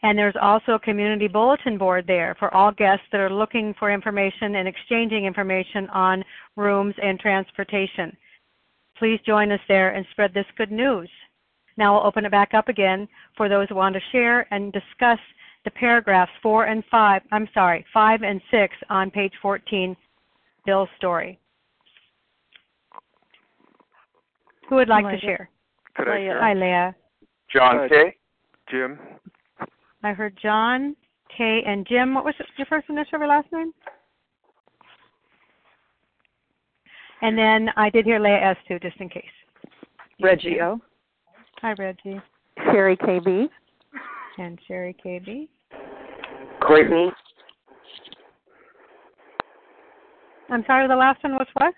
[0.02, 3.92] And there's also a community bulletin board there for all guests that are looking for
[3.92, 6.24] information and exchanging information on
[6.56, 8.16] rooms and transportation.
[8.98, 11.08] Please join us there and spread this good news.
[11.76, 15.18] Now I'll open it back up again for those who want to share and discuss
[15.64, 19.96] the paragraphs 4 and 5, I'm sorry, 5 and 6 on page 14,
[20.64, 21.38] Bill's story.
[24.68, 25.16] Who would like Leah.
[25.16, 25.50] to share?
[25.96, 26.40] Could I share?
[26.40, 26.94] Hi, Leah.
[27.52, 28.16] John K.
[28.70, 28.98] Jim.
[30.02, 30.96] I heard John,
[31.36, 32.14] Kay, and Jim.
[32.14, 33.72] What was your first initial or last name?
[37.22, 38.56] And then I did hear Leah S.
[38.68, 39.24] too, just in case.
[40.20, 40.80] Reggie O.
[41.62, 42.20] Hi, Reggie.
[42.64, 43.48] Sherry KB.
[44.38, 45.48] And Sherry KB.
[46.60, 47.10] Courtney.
[50.50, 51.74] I'm sorry, the last one was what?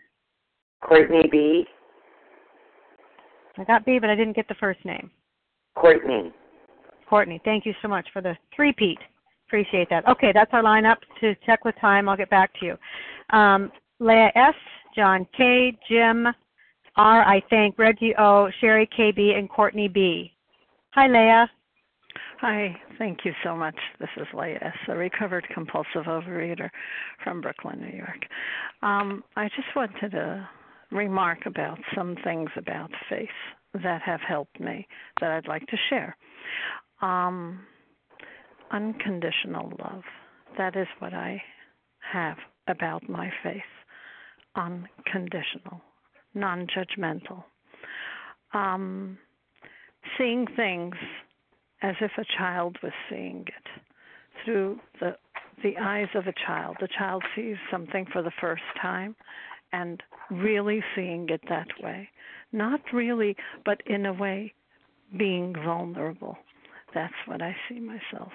[0.83, 1.65] Courtney B.
[3.57, 5.11] I got B, but I didn't get the first name.
[5.75, 6.33] Courtney.
[7.09, 8.99] Courtney, thank you so much for the three-peat.
[9.47, 10.07] Appreciate that.
[10.07, 10.97] Okay, that's our lineup.
[11.21, 13.37] To check with time, I'll get back to you.
[13.37, 14.55] Um, Leah S.,
[14.99, 16.27] John K., Jim
[16.97, 20.33] R., I thank Reggie O., Sherry KB, and Courtney B.
[20.91, 21.49] Hi, Leah.
[22.41, 23.77] Hi, thank you so much.
[24.01, 26.69] This is Leah a recovered compulsive overeater
[27.23, 28.25] from Brooklyn, New York.
[28.83, 30.49] Um, I just wanted to
[30.91, 33.29] remark about some things about faith
[33.75, 34.89] that have helped me
[35.21, 36.17] that I'd like to share.
[37.03, 37.61] Um,
[38.73, 40.03] unconditional love.
[40.57, 41.41] That is what I
[42.01, 43.63] have about my faith.
[44.59, 45.81] Unconditional,
[46.35, 47.45] non judgmental.
[48.53, 49.17] Um,
[50.17, 50.97] seeing things
[51.83, 53.83] as if a child was seeing it
[54.45, 55.17] through the
[55.63, 56.77] the eyes of a child.
[56.81, 59.17] The child sees something for the first time
[59.73, 62.09] and really seeing it that way.
[62.53, 64.55] Not really, but in a way
[65.17, 66.37] being vulnerable.
[66.95, 68.33] That's what I see myself.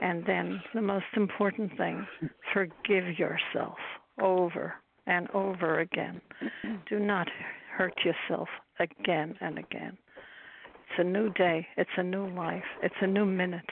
[0.00, 2.06] And then the most important thing,
[2.52, 3.76] forgive yourself
[4.20, 4.74] over
[5.06, 6.20] and over again.
[6.88, 7.28] Do not
[7.76, 8.48] hurt yourself
[8.78, 9.96] again and again.
[10.92, 13.70] It's a new day, it's a new life, it's a new minute.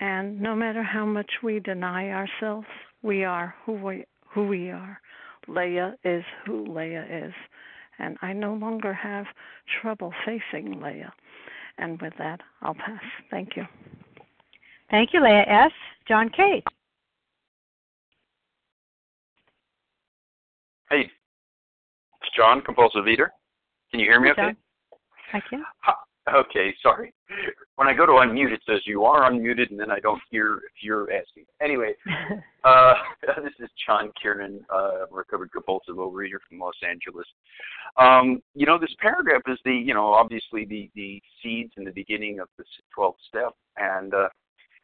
[0.00, 2.66] And no matter how much we deny ourselves,
[3.02, 5.00] we are who we who we are.
[5.48, 7.34] Leah is who Leah is.
[7.98, 9.26] And I no longer have
[9.80, 11.12] trouble facing Leah.
[11.78, 13.02] And with that, I'll pass.
[13.30, 13.66] Thank you.
[14.90, 15.72] Thank you, Leah S.
[16.08, 16.62] John K.
[20.90, 23.32] Hey, it's John, compulsive eater.
[23.92, 24.42] Can you hear me okay?
[24.42, 24.56] John.
[25.32, 25.64] I can.
[26.34, 27.14] Okay, sorry.
[27.76, 30.56] When I go to unmute, it says you are unmuted, and then I don't hear
[30.56, 31.44] if you're asking.
[31.62, 31.94] Anyway,
[32.64, 32.94] uh,
[33.42, 37.26] this is John Kiernan, uh, recovered compulsive overeater from Los Angeles.
[37.96, 41.92] Um, you know, this paragraph is the, you know, obviously the the seeds in the
[41.92, 42.64] beginning of the
[42.98, 44.28] 12th step, and uh,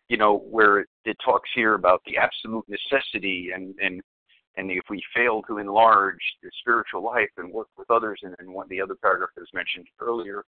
[0.08, 4.00] you know where it, it talks here about the absolute necessity and and
[4.56, 8.48] and if we fail to enlarge the spiritual life and work with others, and, and
[8.48, 10.44] one the other paragraph that was mentioned earlier,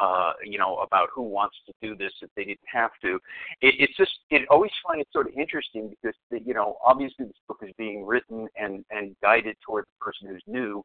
[0.00, 3.16] uh, you know, about who wants to do this if they didn't have to.
[3.60, 7.26] It, it's just, it always find it sort of interesting because, the, you know, obviously
[7.26, 10.84] this book is being written and, and guided toward the person who's new.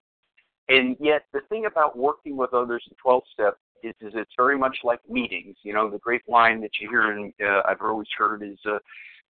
[0.69, 4.57] And yet the thing about working with others in 12 step is, is it's very
[4.57, 5.55] much like meetings.
[5.63, 8.79] You know, the great line that you hear and uh, I've always heard is, uh,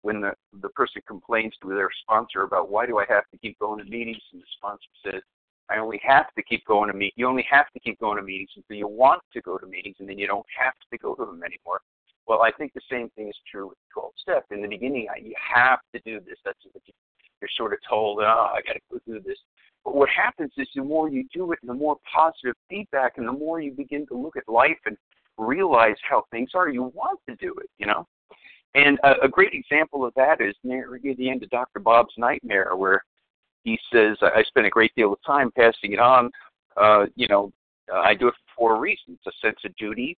[0.01, 3.59] when the the person complains to their sponsor about why do I have to keep
[3.59, 5.21] going to meetings, and the sponsor says,
[5.69, 7.13] I only have to keep going to meet.
[7.17, 9.97] You only have to keep going to meetings until you want to go to meetings,
[9.99, 11.81] and then you don't have to go to them anymore.
[12.27, 14.45] Well, I think the same thing is true with 12 step.
[14.51, 16.37] In the beginning, you have to do this.
[16.45, 16.93] That's what you,
[17.41, 18.19] you're sort of told.
[18.21, 19.37] Oh, I got to go do this.
[19.83, 23.27] But what happens is the more you do it, and the more positive feedback, and
[23.27, 24.97] the more you begin to look at life and
[25.37, 27.69] realize how things are, you want to do it.
[27.77, 28.07] You know.
[28.75, 31.79] And a, a great example of that is near the end of Dr.
[31.79, 33.03] Bob's Nightmare, where
[33.63, 36.31] he says, I spend a great deal of time passing it on.
[36.75, 37.51] Uh, you know,
[37.93, 40.17] I do it for four reasons a sense of duty,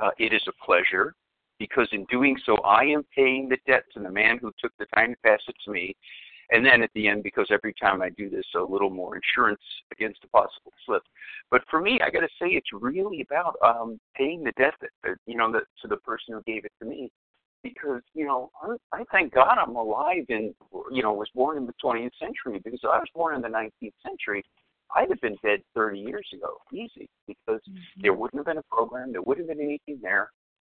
[0.00, 1.14] uh, it is a pleasure,
[1.58, 4.86] because in doing so, I am paying the debt to the man who took the
[4.94, 5.96] time to pass it to me.
[6.50, 9.60] And then at the end, because every time I do this, a little more insurance
[9.92, 11.02] against a possible slip.
[11.50, 15.16] But for me, I got to say, it's really about um, paying the debt that,
[15.26, 17.10] you know, the, to the person who gave it to me
[17.62, 20.54] because you know I, I thank God I'm alive and
[20.90, 23.48] you know was born in the 20th century because if I was born in the
[23.48, 24.44] 19th century
[24.94, 28.00] I'd have been dead 30 years ago easy because mm-hmm.
[28.00, 30.30] there wouldn't have been a program there wouldn't have been anything there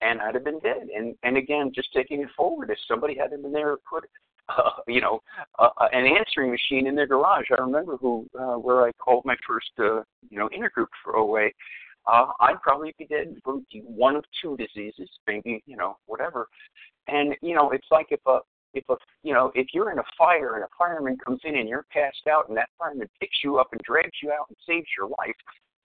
[0.00, 3.42] and I'd have been dead and and again just taking it forward if somebody hadn't
[3.42, 4.04] been there put
[4.48, 5.20] uh, you know
[5.58, 9.36] uh, an answering machine in their garage I remember who uh, where I called my
[9.46, 11.50] first uh, you know intergroup for OA
[12.08, 16.48] uh, I'd probably be dead from one of two diseases, maybe you know whatever.
[17.06, 18.38] And you know, it's like if a
[18.74, 21.68] if a you know if you're in a fire and a fireman comes in and
[21.68, 24.86] you're passed out and that fireman picks you up and drags you out and saves
[24.96, 25.36] your life,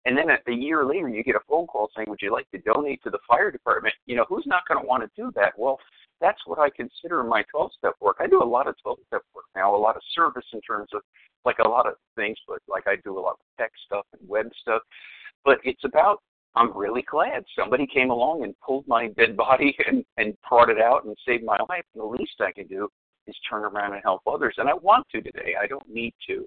[0.05, 2.59] and then a year later you get a phone call saying, "Would you like to
[2.59, 5.53] donate to the fire department?" You know, who's not going to want to do that?
[5.57, 5.79] Well,
[6.21, 8.17] that's what I consider my 12-step work.
[8.19, 11.01] I do a lot of 12-step work now, a lot of service in terms of
[11.43, 14.29] like a lot of things, but like I do a lot of tech stuff and
[14.29, 14.81] web stuff.
[15.45, 16.19] But it's about
[16.55, 20.79] I'm really glad somebody came along and pulled my dead body and, and brought it
[20.79, 21.83] out and saved my life.
[21.95, 22.89] The least I can do
[23.27, 24.55] is turn around and help others.
[24.57, 25.55] And I want to today.
[25.59, 26.45] I don't need to.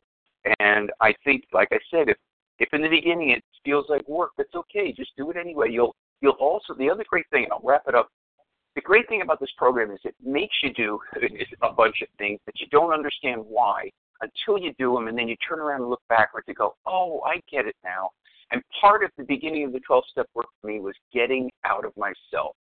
[0.61, 2.17] And I think, like I said, if
[2.59, 4.93] if in the beginning it feels like work, that's okay.
[4.93, 5.71] Just do it anyway.
[5.71, 8.09] You'll you'll also the other great thing, and I'll wrap it up.
[8.77, 11.01] The great thing about this program is it makes you do
[11.63, 13.91] a bunch of things that you don't understand why
[14.21, 17.23] until you do them, and then you turn around and look backwards and go, "Oh,
[17.27, 18.11] I get it now."
[18.53, 21.85] And part of the beginning of the 12 step work for me was getting out
[21.85, 22.55] of myself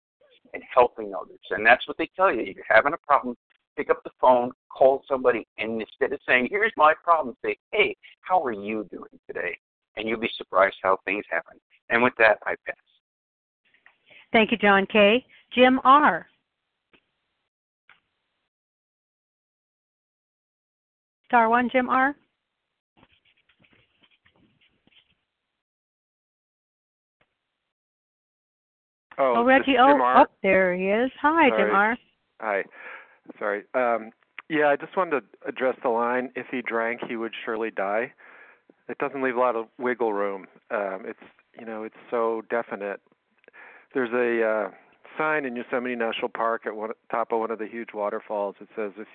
[0.52, 1.38] and helping others.
[1.50, 2.40] And that's what they tell you.
[2.40, 3.36] If you're having a problem,
[3.76, 7.96] pick up the phone, call somebody, and instead of saying, here's my problem, say, hey,
[8.20, 9.56] how are you doing today?
[9.96, 11.58] And you'll be surprised how things happen.
[11.90, 12.76] And with that, I pass.
[14.32, 15.24] Thank you, John K.
[15.54, 16.26] Jim R.
[21.26, 22.14] Star one, Jim R.
[29.18, 29.76] Oh, oh Reggie.
[29.78, 31.10] Oh, oh, there he is.
[31.20, 31.98] Hi, Sorry.
[32.40, 32.64] Hi.
[33.38, 33.62] Sorry.
[33.74, 34.10] Um,
[34.48, 36.30] yeah, I just wanted to address the line.
[36.36, 38.12] If he drank, he would surely die.
[38.88, 40.46] It doesn't leave a lot of wiggle room.
[40.70, 41.18] Um, it's
[41.58, 43.00] you know it's so definite.
[43.94, 44.70] There's a uh,
[45.18, 48.56] sign in Yosemite National Park at one top of one of the huge waterfalls.
[48.60, 49.08] It says if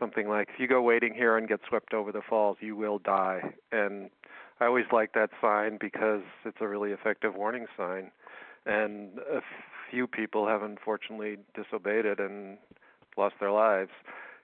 [0.00, 2.98] something like if you go wading here and get swept over the falls, you will
[2.98, 3.42] die.
[3.70, 4.10] And
[4.60, 8.10] I always like that sign because it's a really effective warning sign
[8.66, 9.40] and a
[9.90, 12.58] few people have unfortunately disobeyed it and
[13.16, 13.90] lost their lives.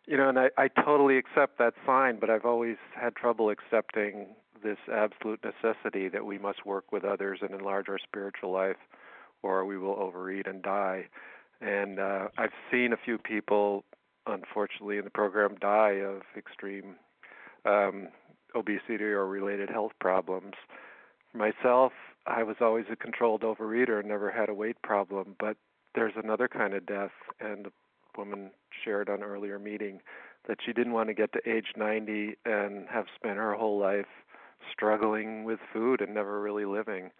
[0.07, 4.29] You know, and I, I totally accept that sign, but I've always had trouble accepting
[4.63, 8.77] this absolute necessity that we must work with others and enlarge our spiritual life,
[9.43, 11.07] or we will overeat and die.
[11.61, 13.85] And uh, I've seen a few people,
[14.27, 16.97] unfortunately, in the program die of extreme
[17.65, 18.09] um,
[18.55, 20.55] obesity or related health problems.
[21.35, 21.93] Myself,
[22.27, 25.57] I was always a controlled overeater and never had a weight problem, but
[25.95, 27.11] there's another kind of death
[27.41, 27.73] and the
[28.17, 28.51] woman
[28.85, 30.01] shared on earlier meeting
[30.47, 34.07] that she didn't want to get to age 90 and have spent her whole life
[34.73, 37.11] struggling with food and never really living.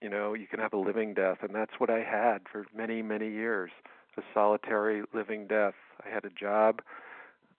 [0.00, 3.02] You know, you can have a living death, and that's what I had for many,
[3.02, 3.70] many years
[4.18, 5.74] a solitary living death.
[6.04, 6.82] I had a job,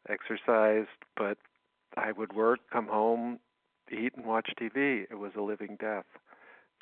[0.07, 1.37] exercised, but
[1.97, 3.39] I would work, come home,
[3.91, 5.05] eat, and watch TV.
[5.09, 6.05] It was a living death.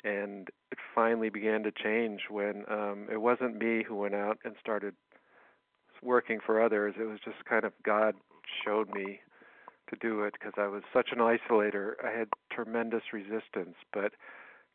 [0.04, 4.54] And it finally began to change when um, it wasn't me who went out and
[4.60, 4.94] started
[6.02, 6.94] working for others.
[6.98, 8.14] It was just kind of God
[8.64, 9.20] showed me
[9.88, 11.92] to do it because I was such an isolator.
[12.04, 14.12] I had tremendous resistance, but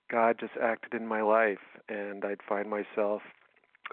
[0.10, 1.58] God just acted in my life,
[1.90, 3.22] and I'd find myself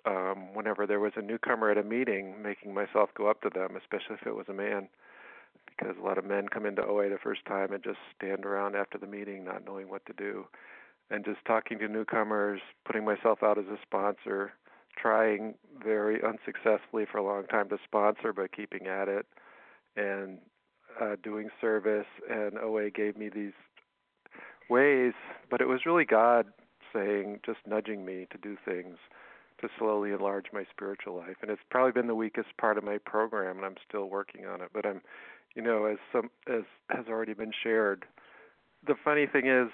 [0.06, 3.76] um, whenever there was a newcomer at a meeting, making myself go up to them,
[3.76, 4.88] especially if it was a man,
[5.66, 8.76] because a lot of men come into OA the first time and just stand around
[8.76, 10.46] after the meeting, not knowing what to do,
[11.10, 14.52] and just talking to newcomers, putting myself out as a sponsor,
[14.96, 19.26] trying very unsuccessfully for a long time to sponsor, but keeping at it,
[19.96, 20.38] and
[21.00, 22.06] uh, doing service.
[22.30, 23.52] And OA gave me these
[24.70, 25.12] ways,
[25.50, 26.46] but it was really God
[26.92, 28.96] saying, just nudging me to do things
[29.60, 31.36] to slowly enlarge my spiritual life.
[31.42, 34.60] And it's probably been the weakest part of my program, and I'm still working on
[34.60, 34.70] it.
[34.72, 35.00] But I'm,
[35.54, 38.04] you know, as some as has already been shared,
[38.86, 39.68] the funny thing is,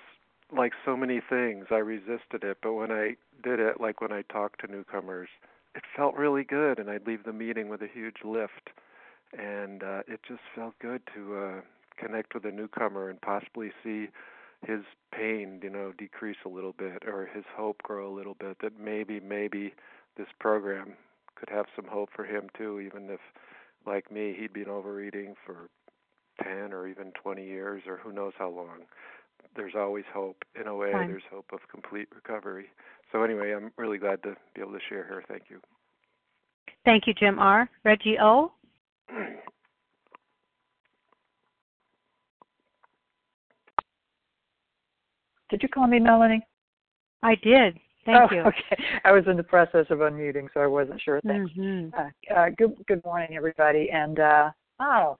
[0.56, 2.58] like so many things, I resisted it.
[2.62, 5.28] But when I did it, like when I talked to newcomers,
[5.74, 8.70] it felt really good, and I'd leave the meeting with a huge lift,
[9.38, 11.60] and uh, it just felt good to uh,
[11.96, 14.08] connect with a newcomer and possibly see
[14.66, 14.80] his
[15.14, 18.78] pain, you know, decrease a little bit or his hope grow a little bit that
[18.78, 19.74] maybe maybe
[20.16, 20.94] this program
[21.36, 23.20] could have some hope for him too even if
[23.86, 25.70] like me he'd been overeating for
[26.44, 28.80] 10 or even 20 years or who knows how long
[29.56, 31.08] there's always hope in a way Fine.
[31.08, 32.66] there's hope of complete recovery
[33.12, 35.60] so anyway i'm really glad to be able to share here thank you
[36.84, 37.68] Thank you, Jim R.
[37.84, 38.52] Reggie O.
[45.50, 46.46] Did you call me Melanie?
[47.22, 47.76] I did.
[48.06, 48.40] Thank oh, you.
[48.42, 51.20] Okay, I was in the process of unmuting, so I wasn't sure.
[51.26, 51.52] Thanks.
[51.52, 51.92] Mhm.
[51.92, 53.90] Uh, uh, good Good morning, everybody.
[53.90, 55.18] And uh, oh,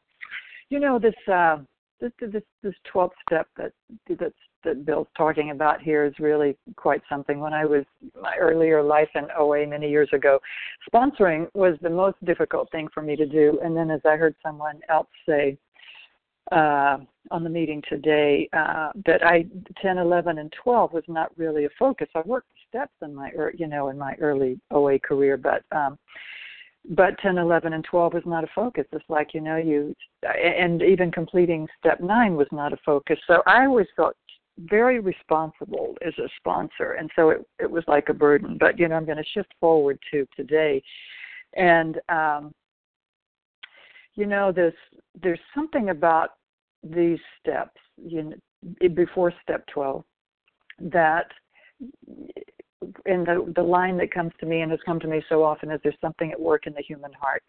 [0.70, 1.58] you know this uh,
[2.00, 3.72] this this this twelfth step that
[4.08, 4.34] that's
[4.64, 7.40] that Bill's talking about here is really quite something.
[7.40, 7.84] When I was
[8.20, 10.38] my earlier life in OA many years ago,
[10.92, 13.58] sponsoring was the most difficult thing for me to do.
[13.62, 15.56] And then, as I heard someone else say,
[16.52, 16.98] uh,
[17.30, 19.46] on the meeting today uh, that I
[19.80, 22.08] 10, 11, and 12 was not really a focus.
[22.14, 25.98] I worked steps in my you know in my early OA career, but um,
[26.88, 28.86] but 10, 11, and 12 was not a focus.
[28.92, 33.18] It's like you know you and even completing step nine was not a focus.
[33.26, 34.16] So I always felt
[34.58, 38.56] very responsible as a sponsor, and so it it was like a burden.
[38.58, 40.82] But you know I'm going to shift forward to today,
[41.54, 42.52] and um,
[44.14, 44.74] you know this
[45.22, 46.30] there's something about
[46.82, 50.02] these steps you know, before step 12
[50.80, 51.26] that
[53.06, 55.70] and the the line that comes to me and has come to me so often
[55.70, 57.42] is there's something at work in the human heart.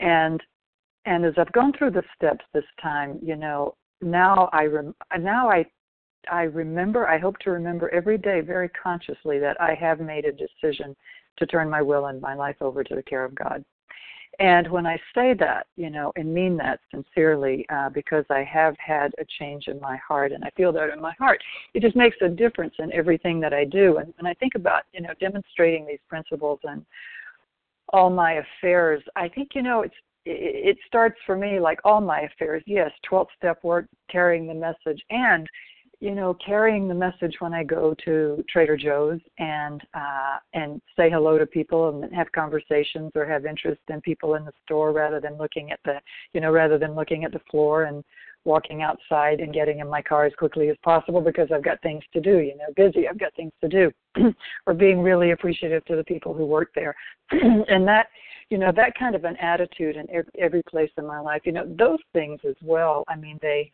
[0.00, 0.42] And
[1.04, 5.50] and as i've gone through the steps this time you know now i rem, now
[5.50, 5.64] i
[6.30, 10.32] i remember i hope to remember every day very consciously that i have made a
[10.32, 10.94] decision
[11.38, 13.64] to turn my will and my life over to the care of god
[14.38, 18.74] and when I say that, you know, and mean that sincerely, uh, because I have
[18.78, 21.42] had a change in my heart and I feel that in my heart,
[21.74, 23.98] it just makes a difference in everything that I do.
[23.98, 26.84] And when I think about, you know, demonstrating these principles and
[27.92, 32.20] all my affairs, I think, you know, it's it starts for me like all my
[32.20, 32.62] affairs.
[32.64, 35.48] Yes, 12 step work, carrying the message, and
[36.02, 41.08] you know, carrying the message when I go to Trader Joe's and uh, and say
[41.08, 45.20] hello to people and have conversations or have interest in people in the store rather
[45.20, 46.00] than looking at the,
[46.32, 48.02] you know, rather than looking at the floor and
[48.44, 52.02] walking outside and getting in my car as quickly as possible because I've got things
[52.14, 53.92] to do, you know, busy, I've got things to do,
[54.66, 56.96] or being really appreciative to the people who work there.
[57.30, 58.08] and that,
[58.50, 61.52] you know, that kind of an attitude in every, every place in my life, you
[61.52, 63.70] know, those things as well, I mean, they,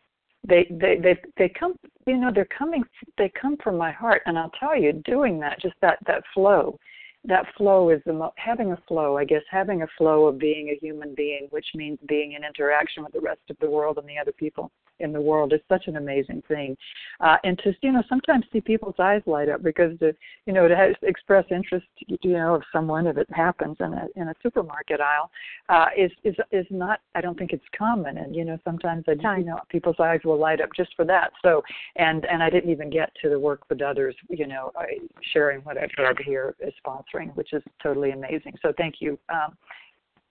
[0.49, 1.75] they they they they come
[2.05, 2.83] you know they're coming
[3.17, 4.21] they come from my heart.
[4.25, 6.77] And i'll tell you doing that just that that flow
[7.25, 10.69] that flow is the mo- having a flow i guess having a flow of being
[10.69, 14.07] a human being which means being in interaction with the rest of the world and
[14.07, 16.75] the other people in the world is such an amazing thing.
[17.19, 20.13] Uh and to you know sometimes see people's eyes light up because to
[20.45, 24.07] you know to have, express interest you know of someone if it happens in a
[24.15, 25.29] in a supermarket aisle
[25.69, 28.17] uh is is is not i don't think it's common.
[28.17, 31.05] And you know sometimes i just, you know people's eyes will light up just for
[31.05, 31.31] that.
[31.43, 31.63] So
[31.95, 34.97] and and i didn't even get to the work with others you know I,
[35.33, 38.55] sharing what i've heard here is sponsoring which is totally amazing.
[38.61, 39.55] So thank you um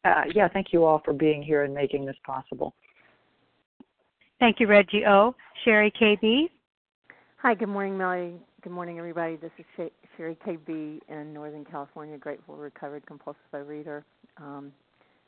[0.04, 2.74] uh, yeah, thank you all for being here and making this possible.
[4.40, 5.34] Thank you, Reggie O.
[5.64, 6.48] Sherry KB.
[7.38, 8.34] Hi, good morning, Melanie.
[8.62, 9.34] good morning, everybody.
[9.36, 14.04] This is Sherry KB in Northern California, grateful, recovered compulsive reader.
[14.36, 14.72] Um,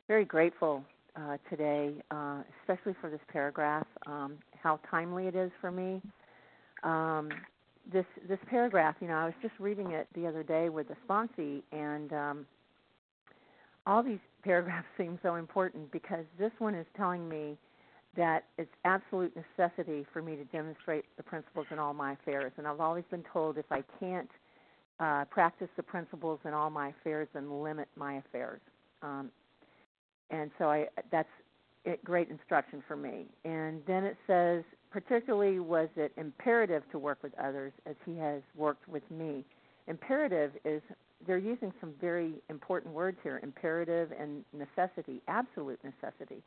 [0.07, 0.85] very grateful
[1.17, 6.01] uh, today, uh, especially for this paragraph, um, how timely it is for me.
[6.83, 7.29] Um,
[7.91, 10.95] this this paragraph, you know, I was just reading it the other day with the
[11.05, 12.45] sponsee, and um,
[13.85, 17.57] all these paragraphs seem so important because this one is telling me
[18.15, 22.51] that it's absolute necessity for me to demonstrate the principles in all my affairs.
[22.57, 24.29] And I've always been told if I can't
[24.99, 28.59] uh, practice the principles in all my affairs, then limit my affairs.
[29.01, 29.31] Um,
[30.29, 31.29] and so I that's
[31.85, 33.25] it, great instruction for me.
[33.43, 38.41] And then it says, particularly was it imperative to work with others as he has
[38.55, 39.43] worked with me.
[39.87, 40.81] Imperative is
[41.25, 46.43] they're using some very important words here: imperative and necessity, absolute necessity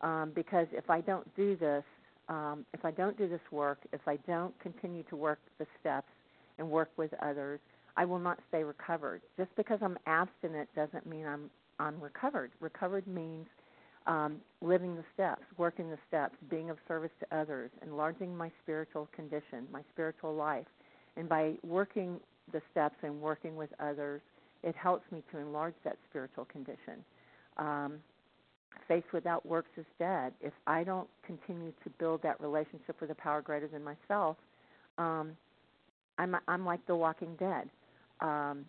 [0.00, 1.84] um, because if I don't do this,
[2.28, 6.08] um, if I don't do this work, if I don't continue to work the steps
[6.58, 7.60] and work with others,
[7.96, 9.22] I will not stay recovered.
[9.36, 12.50] Just because I'm abstinent doesn't mean I'm I'm recovered.
[12.60, 13.46] Recovered means
[14.06, 19.08] um, living the steps, working the steps, being of service to others, enlarging my spiritual
[19.14, 20.66] condition, my spiritual life.
[21.16, 22.18] And by working
[22.52, 24.20] the steps and working with others,
[24.62, 27.04] it helps me to enlarge that spiritual condition.
[27.58, 27.94] Um,
[28.86, 30.32] faith without works is dead.
[30.40, 34.36] If I don't continue to build that relationship with a power greater than myself,
[34.96, 35.36] um,
[36.18, 37.68] I'm I'm like the Walking Dead.
[38.20, 38.64] Um,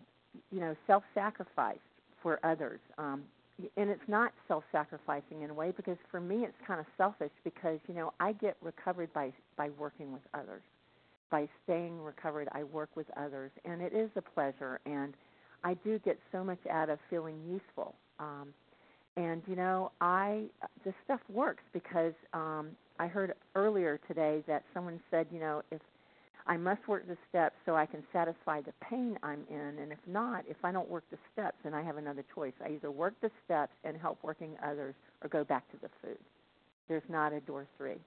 [0.52, 1.78] you know, self-sacrifice
[2.22, 3.22] for others, um,
[3.76, 7.80] and it's not self-sacrificing in a way because for me it's kind of selfish because
[7.88, 10.62] you know I get recovered by by working with others.
[11.30, 15.14] By staying recovered, I work with others, and it is a pleasure, and
[15.62, 17.94] I do get so much out of feeling useful.
[18.18, 18.48] Um,
[19.20, 20.44] and you know, I
[20.84, 25.80] this stuff works because um, I heard earlier today that someone said, you know, if
[26.46, 29.98] I must work the steps so I can satisfy the pain I'm in, and if
[30.06, 32.54] not, if I don't work the steps, then I have another choice.
[32.64, 36.18] I either work the steps and help working others, or go back to the food.
[36.88, 37.98] There's not a door three.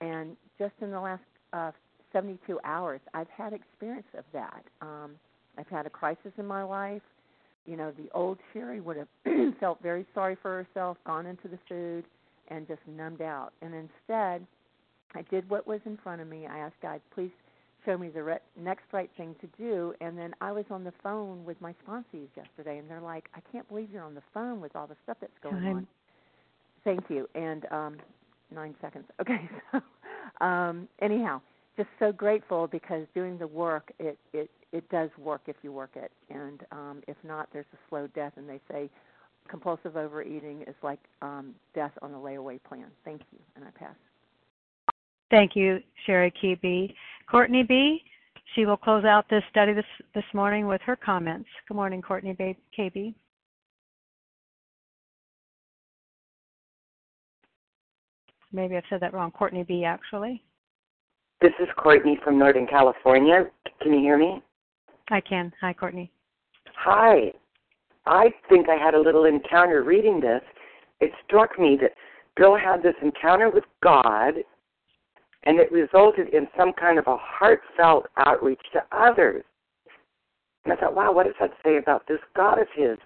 [0.00, 1.22] And just in the last
[1.52, 1.72] uh,
[2.12, 4.62] 72 hours, I've had experience of that.
[4.82, 5.12] Um,
[5.56, 7.02] I've had a crisis in my life
[7.66, 9.08] you know, the old Sherry would have
[9.60, 12.04] felt very sorry for herself, gone into the food,
[12.48, 13.52] and just numbed out.
[13.62, 14.46] And instead,
[15.14, 16.46] I did what was in front of me.
[16.46, 17.30] I asked God, please
[17.84, 19.94] show me the re- next right thing to do.
[20.00, 23.40] And then I was on the phone with my sponsees yesterday, and they're like, I
[23.52, 25.76] can't believe you're on the phone with all the stuff that's going Time.
[25.76, 25.86] on.
[26.84, 27.28] Thank you.
[27.34, 27.96] And um,
[28.54, 29.04] nine seconds.
[29.20, 29.48] Okay.
[29.70, 29.80] So,
[30.44, 31.40] um, anyhow,
[31.76, 35.90] just so grateful because doing the work, it it it does work if you work
[35.96, 38.32] it, and um, if not, there's a slow death.
[38.36, 38.90] And they say
[39.48, 42.86] compulsive overeating is like um, death on a layaway plan.
[43.04, 43.94] Thank you, and I pass.
[45.30, 46.94] Thank you, Sherry KB.
[47.30, 48.02] Courtney B.
[48.54, 51.48] She will close out this study this this morning with her comments.
[51.68, 52.56] Good morning, Courtney B.
[52.78, 53.14] KB.
[58.52, 59.30] Maybe I've said that wrong.
[59.30, 59.84] Courtney B.
[59.84, 60.42] Actually.
[61.40, 63.46] This is Courtney from Northern California.
[63.80, 64.42] Can you hear me?
[65.12, 65.52] I can.
[65.60, 66.10] Hi, Courtney.
[66.74, 67.32] Hi.
[68.06, 70.40] I think I had a little encounter reading this.
[71.00, 71.92] It struck me that
[72.36, 74.34] Bill had this encounter with God,
[75.44, 79.44] and it resulted in some kind of a heartfelt outreach to others.
[80.64, 82.96] And I thought, wow, what does that say about this God of his?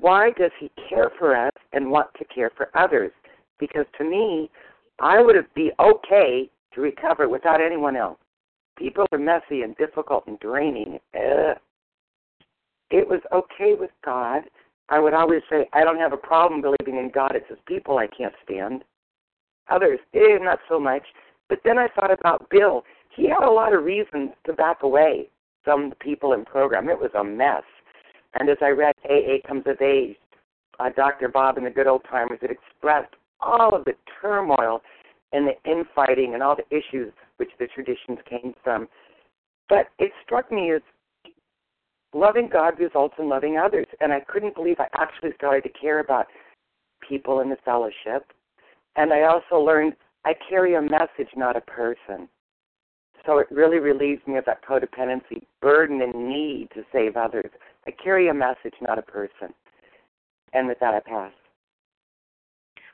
[0.00, 3.12] Why does he care for us and want to care for others?
[3.58, 4.50] Because to me,
[5.00, 8.18] I would be okay to recover without anyone else
[8.76, 10.98] people are messy and difficult and draining.
[11.14, 11.56] Ugh.
[12.90, 14.42] It was okay with God.
[14.88, 17.32] I would always say, I don't have a problem believing in God.
[17.34, 18.84] It's his people I can't stand.
[19.70, 21.02] Others, eh, not so much.
[21.48, 22.84] But then I thought about Bill.
[23.14, 25.30] He had a lot of reasons to back away
[25.62, 26.88] from the people in program.
[26.88, 27.62] It was a mess.
[28.34, 30.16] And as I read AA Comes of Age,
[30.78, 31.28] uh, Dr.
[31.28, 34.82] Bob and the Good Old Timers, it expressed all of the turmoil
[35.32, 38.88] and the infighting and all the issues which the traditions came from.
[39.68, 40.82] But it struck me as
[42.12, 43.86] loving God results in loving others.
[44.00, 46.26] And I couldn't believe I actually started to care about
[47.06, 48.32] people in the fellowship.
[48.96, 52.28] And I also learned I carry a message, not a person.
[53.26, 57.50] So it really relieves me of that codependency burden and need to save others.
[57.86, 59.54] I carry a message, not a person.
[60.52, 61.32] And with that, I pass.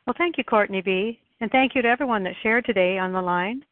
[0.06, 1.18] Well, thank you, Courtney B.
[1.40, 3.64] And thank you to everyone that shared today on the line.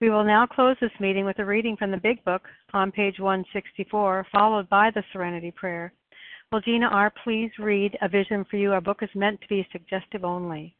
[0.00, 2.42] We will now close this meeting with a reading from the Big Book
[2.72, 5.92] on page 164, followed by the Serenity Prayer.
[6.52, 7.12] Will Gina R.
[7.24, 8.72] please read A Vision for You?
[8.72, 10.76] Our book is meant to be suggestive only.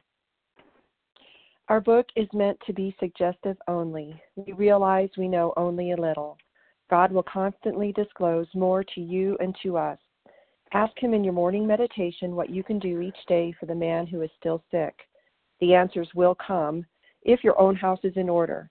[1.67, 4.23] Our book is meant to be suggestive only.
[4.37, 6.39] We realize we know only a little.
[6.89, 9.99] God will constantly disclose more to you and to us.
[10.75, 14.07] Ask Him in your morning meditation what you can do each day for the man
[14.07, 14.95] who is still sick.
[15.61, 16.87] The answers will come
[17.23, 18.71] if your own house is in order.